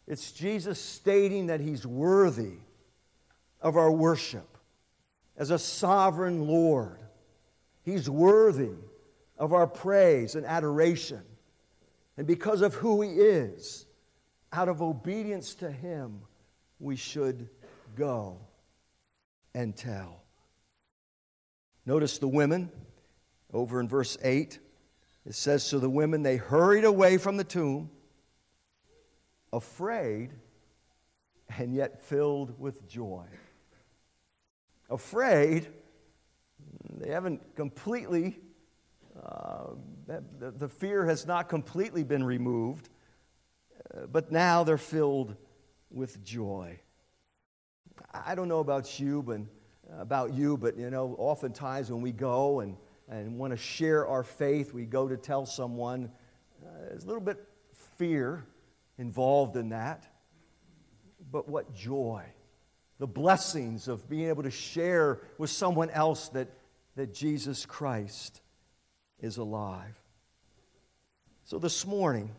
It's 0.08 0.32
Jesus 0.32 0.80
stating 0.80 1.48
that 1.48 1.60
he's 1.60 1.86
worthy 1.86 2.58
of 3.62 3.78
our 3.78 3.92
worship 3.92 4.58
as 5.38 5.50
a 5.50 5.60
sovereign 5.60 6.48
Lord. 6.48 7.00
He's 7.84 8.10
worthy 8.10 8.76
of 9.38 9.54
our 9.54 9.68
praise 9.68 10.36
and 10.36 10.46
adoration. 10.46 11.22
And 12.18 12.26
because 12.28 12.62
of 12.62 12.74
who 12.76 13.02
he 13.02 13.10
is, 13.10 13.86
out 14.52 14.70
of 14.70 14.82
obedience 14.82 15.56
to 15.56 15.72
him, 15.72 16.22
we 16.80 16.96
should 16.96 17.50
go 17.96 18.40
and 19.54 19.76
tell. 19.76 20.22
Notice 21.86 22.18
the 22.18 22.28
women 22.28 22.72
over 23.52 23.80
in 23.80 23.88
verse 23.88 24.18
8. 24.24 24.60
It 25.26 25.36
says, 25.36 25.64
So 25.64 25.80
the 25.80 25.90
women, 25.90 26.24
they 26.24 26.38
hurried 26.38 26.86
away 26.86 27.18
from 27.18 27.38
the 27.38 27.44
tomb, 27.44 27.90
afraid 29.52 30.32
and 31.58 31.74
yet 31.74 32.02
filled 32.02 32.60
with 32.60 32.88
joy. 32.88 33.26
Afraid, 34.90 35.68
they 36.90 37.10
haven't 37.10 37.56
completely, 37.56 38.40
uh, 39.22 39.68
the, 40.08 40.52
the 40.52 40.70
fear 40.70 41.06
has 41.06 41.26
not 41.26 41.50
completely 41.50 42.04
been 42.04 42.24
removed, 42.24 42.90
uh, 43.94 44.06
but 44.08 44.32
now 44.32 44.64
they're 44.64 44.78
filled 44.78 45.36
with 45.90 46.24
joy. 46.24 46.80
I 48.14 48.36
don't 48.36 48.48
know 48.48 48.60
about 48.60 49.00
you, 49.00 49.24
but 49.24 49.42
about 50.00 50.34
you, 50.34 50.58
but 50.58 50.78
you 50.78 50.90
know, 50.90 51.16
oftentimes 51.18 51.92
when 51.92 52.02
we 52.02 52.12
go 52.12 52.62
and, 52.62 52.76
and 53.10 53.38
want 53.38 53.52
to 53.52 53.58
share 53.58 54.08
our 54.08 54.24
faith, 54.24 54.74
we 54.74 54.86
go 54.86 55.08
to 55.08 55.18
tell 55.18 55.46
someone, 55.46 56.12
uh, 56.66 56.70
there's 56.90 57.04
a 57.04 57.08
little 57.08 57.22
bit 57.22 57.44
fear 57.98 58.46
involved 58.98 59.56
in 59.56 59.70
that. 59.70 60.08
But 61.32 61.48
what 61.48 61.74
joy, 61.74 62.24
the 63.00 63.08
blessings 63.08 63.88
of 63.88 64.08
being 64.10 64.30
able 64.30 64.44
to 64.44 64.52
share 64.52 65.22
with 65.38 65.50
someone 65.50 65.90
else 65.90 66.30
that, 66.30 66.48
that 66.96 67.14
Jesus 67.14 67.66
Christ 67.66 68.42
is 69.20 69.38
alive. 69.38 70.00
So 71.44 71.60
this 71.60 71.86
morning, 71.86 72.30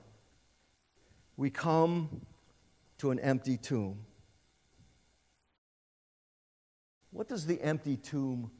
we 1.36 1.50
come 1.50 2.22
to 2.98 3.10
an 3.10 3.18
empty 3.18 3.56
tomb. 3.56 3.98
What 7.10 7.28
does 7.28 7.46
the 7.46 7.60
empty 7.60 7.96
tomb 7.96 8.50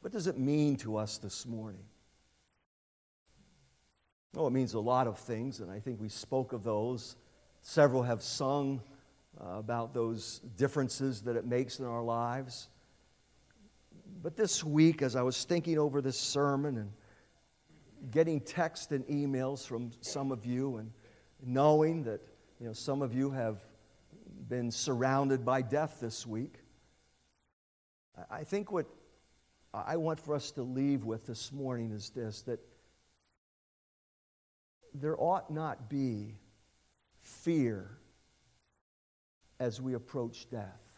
what 0.00 0.12
does 0.12 0.26
it 0.26 0.38
mean 0.38 0.76
to 0.78 0.96
us 0.96 1.18
this 1.18 1.46
morning? 1.46 1.84
Oh, 4.36 4.46
it 4.46 4.50
means 4.50 4.74
a 4.74 4.80
lot 4.80 5.06
of 5.06 5.18
things, 5.18 5.60
and 5.60 5.70
I 5.70 5.80
think 5.80 6.00
we 6.00 6.08
spoke 6.08 6.52
of 6.52 6.62
those. 6.62 7.16
Several 7.62 8.02
have 8.02 8.22
sung 8.22 8.80
uh, 9.38 9.58
about 9.58 9.92
those 9.92 10.40
differences 10.56 11.22
that 11.22 11.36
it 11.36 11.44
makes 11.44 11.78
in 11.78 11.84
our 11.84 12.02
lives. 12.02 12.68
But 14.22 14.36
this 14.36 14.62
week, 14.62 15.00
as 15.00 15.16
I 15.16 15.22
was 15.22 15.44
thinking 15.44 15.78
over 15.78 16.02
this 16.02 16.18
sermon 16.18 16.76
and 16.76 16.92
getting 18.10 18.40
text 18.40 18.92
and 18.92 19.06
emails 19.06 19.66
from 19.66 19.92
some 20.02 20.30
of 20.30 20.44
you, 20.44 20.76
and 20.76 20.92
knowing 21.42 22.04
that 22.04 22.20
you 22.60 22.66
know, 22.66 22.72
some 22.74 23.00
of 23.00 23.14
you 23.14 23.30
have 23.30 23.58
been 24.48 24.70
surrounded 24.70 25.44
by 25.44 25.62
death 25.62 25.98
this 26.00 26.26
week, 26.26 26.56
I 28.30 28.44
think 28.44 28.70
what 28.70 28.86
I 29.72 29.96
want 29.96 30.20
for 30.20 30.34
us 30.34 30.50
to 30.52 30.62
leave 30.62 31.04
with 31.04 31.26
this 31.26 31.52
morning 31.52 31.90
is 31.90 32.10
this 32.10 32.42
that 32.42 32.60
there 34.92 35.18
ought 35.18 35.50
not 35.50 35.88
be 35.88 36.36
fear 37.20 37.90
as 39.58 39.80
we 39.80 39.94
approach 39.94 40.50
death 40.50 40.89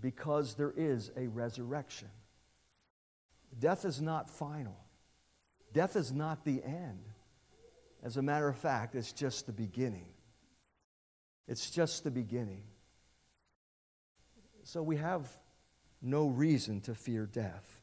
because 0.00 0.54
there 0.54 0.72
is 0.76 1.10
a 1.16 1.26
resurrection. 1.26 2.08
Death 3.58 3.84
is 3.84 4.00
not 4.00 4.30
final, 4.30 4.76
death 5.72 5.96
is 5.96 6.12
not 6.12 6.44
the 6.44 6.62
end. 6.62 7.04
As 8.02 8.16
a 8.16 8.22
matter 8.22 8.48
of 8.48 8.56
fact, 8.56 8.94
it's 8.94 9.12
just 9.12 9.44
the 9.44 9.52
beginning. 9.52 10.06
It's 11.46 11.70
just 11.70 12.02
the 12.02 12.10
beginning. 12.10 12.62
So 14.62 14.82
we 14.82 14.96
have 14.96 15.28
no 16.00 16.28
reason 16.28 16.80
to 16.82 16.94
fear 16.94 17.26
death. 17.26 17.82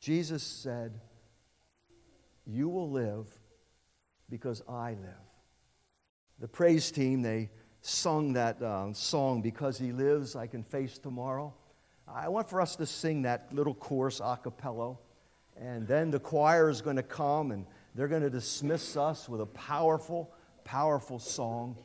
Jesus 0.00 0.42
said, 0.42 1.00
You 2.46 2.68
will 2.68 2.90
live 2.90 3.26
because 4.30 4.62
I 4.68 4.90
live. 4.90 5.24
The 6.38 6.48
praise 6.48 6.90
team, 6.90 7.22
they 7.22 7.50
sung 7.86 8.32
that 8.32 8.60
uh, 8.62 8.92
song, 8.94 9.42
Because 9.42 9.78
He 9.78 9.92
Lives, 9.92 10.36
I 10.36 10.46
Can 10.46 10.62
Face 10.62 10.98
Tomorrow. 10.98 11.52
I 12.08 12.28
want 12.28 12.48
for 12.48 12.60
us 12.60 12.76
to 12.76 12.86
sing 12.86 13.22
that 13.22 13.48
little 13.52 13.74
chorus 13.74 14.20
a 14.24 14.38
cappella. 14.42 14.96
And 15.56 15.86
then 15.86 16.10
the 16.10 16.18
choir 16.18 16.70
is 16.70 16.80
going 16.80 16.96
to 16.96 17.02
come 17.02 17.50
and 17.50 17.66
they're 17.94 18.08
going 18.08 18.22
to 18.22 18.30
dismiss 18.30 18.96
us 18.96 19.28
with 19.28 19.40
a 19.42 19.46
powerful, 19.46 20.32
powerful 20.64 21.18
song. 21.18 21.76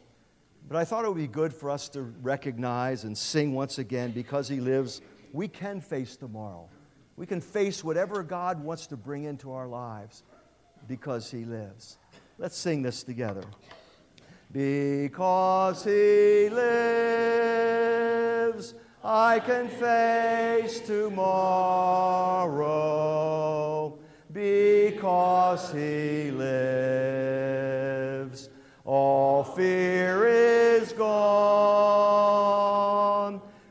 But 0.68 0.78
I 0.78 0.86
thought 0.86 1.04
it 1.04 1.10
would 1.10 1.18
be 1.18 1.28
good 1.28 1.54
for 1.54 1.70
us 1.70 1.90
to 1.90 2.04
recognize 2.22 3.04
and 3.04 3.18
sing 3.18 3.54
once 3.54 3.78
again 3.78 4.12
because 4.12 4.48
He 4.48 4.62
lives, 4.62 5.02
we 5.34 5.48
can 5.50 5.82
face 5.82 6.16
tomorrow. 6.16 6.70
We 7.18 7.26
can 7.26 7.42
face 7.42 7.84
whatever 7.84 8.24
God 8.24 8.64
wants 8.64 8.88
to 8.88 8.98
bring 8.98 9.26
into 9.26 9.52
our 9.52 9.68
lives 9.68 10.24
because 10.88 11.30
He 11.30 11.44
lives. 11.44 11.98
Let's 12.38 12.58
sing 12.58 12.84
this 12.84 13.04
together. 13.04 13.44
Because 14.52 15.84
He 15.84 16.50
lives, 16.50 16.74
I 19.04 19.40
can 19.40 19.68
face 19.68 20.80
tomorrow. 20.80 21.30
Because 24.32 25.72
He 25.72 26.32
lives, 26.32 28.50
all 28.86 29.44
fear 29.44 30.28
is 30.28 30.94
gone. 30.94 31.20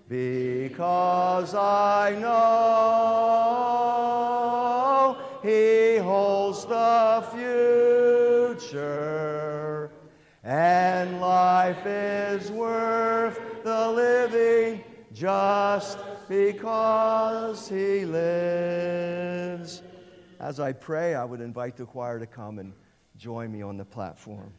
Because 0.08 1.54
I 1.54 2.16
know 2.20 2.36
He 5.42 5.96
holds 5.96 6.66
the 6.66 7.24
future, 7.32 8.97
because 16.28 17.68
He 17.68 18.04
lives. 18.04 19.82
As 20.40 20.60
I 20.60 20.72
pray, 20.72 21.14
I 21.14 21.24
would 21.24 21.40
invite 21.40 21.76
the 21.76 21.84
choir 21.84 22.18
to 22.18 22.26
come 22.26 22.58
and 22.58 22.72
join 23.16 23.50
me 23.50 23.62
on 23.62 23.76
the 23.76 23.84
platform. 23.84 24.52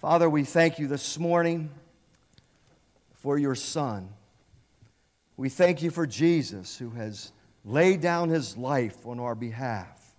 Father, 0.00 0.28
we 0.28 0.44
thank 0.44 0.78
you 0.78 0.86
this 0.86 1.18
morning 1.18 1.70
for 3.14 3.38
your 3.38 3.54
Son. 3.54 4.10
We 5.36 5.48
thank 5.48 5.82
you 5.82 5.90
for 5.90 6.06
Jesus 6.06 6.76
who 6.76 6.90
has 6.90 7.32
laid 7.64 8.00
down 8.00 8.28
his 8.28 8.56
life 8.56 9.06
on 9.06 9.20
our 9.20 9.34
behalf. 9.34 10.14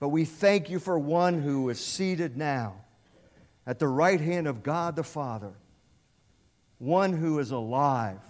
But 0.00 0.08
we 0.08 0.24
thank 0.24 0.68
you 0.68 0.78
for 0.78 0.98
one 0.98 1.40
who 1.40 1.68
is 1.70 1.80
seated 1.80 2.36
now 2.36 2.74
at 3.66 3.78
the 3.78 3.88
right 3.88 4.20
hand 4.20 4.46
of 4.46 4.62
God 4.62 4.96
the 4.96 5.02
Father, 5.02 5.52
one 6.78 7.12
who 7.12 7.38
is 7.38 7.50
alive. 7.50 8.20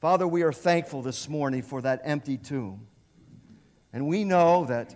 Father, 0.00 0.26
we 0.26 0.42
are 0.42 0.52
thankful 0.52 1.02
this 1.02 1.28
morning 1.28 1.62
for 1.62 1.80
that 1.82 2.02
empty 2.04 2.36
tomb. 2.36 2.86
And 3.92 4.06
we 4.06 4.24
know 4.24 4.66
that 4.66 4.94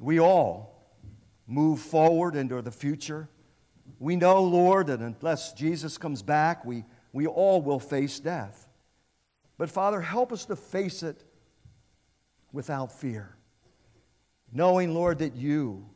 we 0.00 0.18
all 0.18 0.96
move 1.46 1.80
forward 1.80 2.34
into 2.34 2.60
the 2.62 2.72
future 2.72 3.28
we 4.02 4.16
know, 4.16 4.42
Lord, 4.42 4.88
that 4.88 4.98
unless 4.98 5.52
Jesus 5.52 5.96
comes 5.96 6.22
back, 6.22 6.64
we, 6.64 6.84
we 7.12 7.28
all 7.28 7.62
will 7.62 7.78
face 7.78 8.18
death. 8.18 8.68
But 9.56 9.70
Father, 9.70 10.00
help 10.00 10.32
us 10.32 10.44
to 10.46 10.56
face 10.56 11.04
it 11.04 11.22
without 12.52 12.90
fear. 12.90 13.36
Knowing, 14.52 14.92
Lord, 14.92 15.18
that 15.20 15.36
you, 15.36 15.88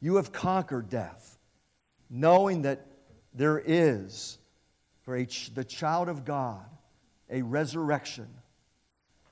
you 0.00 0.16
have 0.16 0.30
conquered 0.30 0.88
death. 0.88 1.36
Knowing 2.08 2.62
that 2.62 2.86
there 3.34 3.58
is, 3.58 4.37
for 5.08 5.16
the 5.54 5.64
child 5.64 6.10
of 6.10 6.26
God, 6.26 6.66
a 7.30 7.40
resurrection 7.40 8.28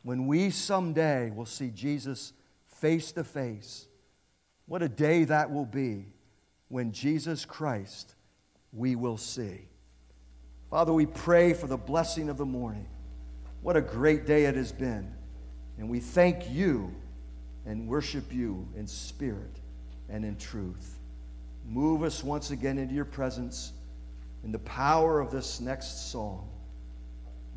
when 0.03 0.27
we 0.27 0.49
someday 0.49 1.31
will 1.31 1.45
see 1.45 1.68
Jesus 1.68 2.33
face 2.81 3.12
to 3.12 3.22
face. 3.22 3.87
What 4.64 4.83
a 4.83 4.89
day 4.89 5.24
that 5.24 5.53
will 5.53 5.66
be 5.66 6.07
when 6.68 6.93
Jesus 6.93 7.45
Christ 7.45 8.14
we 8.72 8.97
will 8.97 9.18
see. 9.18 9.68
Father, 10.70 10.95
we 10.95 11.05
pray 11.05 11.53
for 11.53 11.66
the 11.66 11.77
blessing 11.77 12.31
of 12.31 12.39
the 12.39 12.47
morning. 12.47 12.89
What 13.61 13.77
a 13.77 13.83
great 13.83 14.24
day 14.24 14.47
it 14.47 14.57
has 14.57 14.72
been. 14.72 15.14
And 15.77 15.91
we 15.91 16.01
thank 16.01 16.49
you 16.49 16.91
and 17.66 17.87
worship 17.87 18.33
you 18.33 18.66
in 18.74 18.87
spirit 18.87 19.61
and 20.09 20.24
in 20.24 20.39
truth. 20.39 20.99
Move 21.66 22.03
us 22.03 22.24
once 22.24 22.51
again 22.51 22.79
into 22.79 22.95
your 22.95 23.05
presence 23.05 23.74
in 24.47 24.53
the 24.53 24.59
power 24.61 25.18
of 25.18 25.32
this 25.32 25.61
next 25.61 26.12
song. 26.12 26.49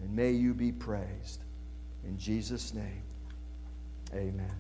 And 0.02 0.12
may 0.12 0.32
you 0.32 0.56
be 0.56 0.72
praised. 0.72 1.44
In 2.04 2.18
Jesus' 2.18 2.74
name, 2.74 3.04
amen. 4.12 4.52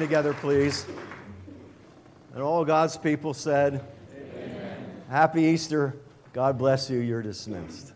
Stand 0.00 0.08
together, 0.08 0.32
please. 0.32 0.86
And 2.32 2.42
all 2.42 2.64
God's 2.64 2.96
people 2.96 3.34
said, 3.34 3.84
Amen. 4.16 5.02
Happy 5.10 5.42
Easter. 5.42 5.94
God 6.32 6.56
bless 6.56 6.88
you. 6.88 7.00
You're 7.00 7.22
dismissed. 7.22 7.89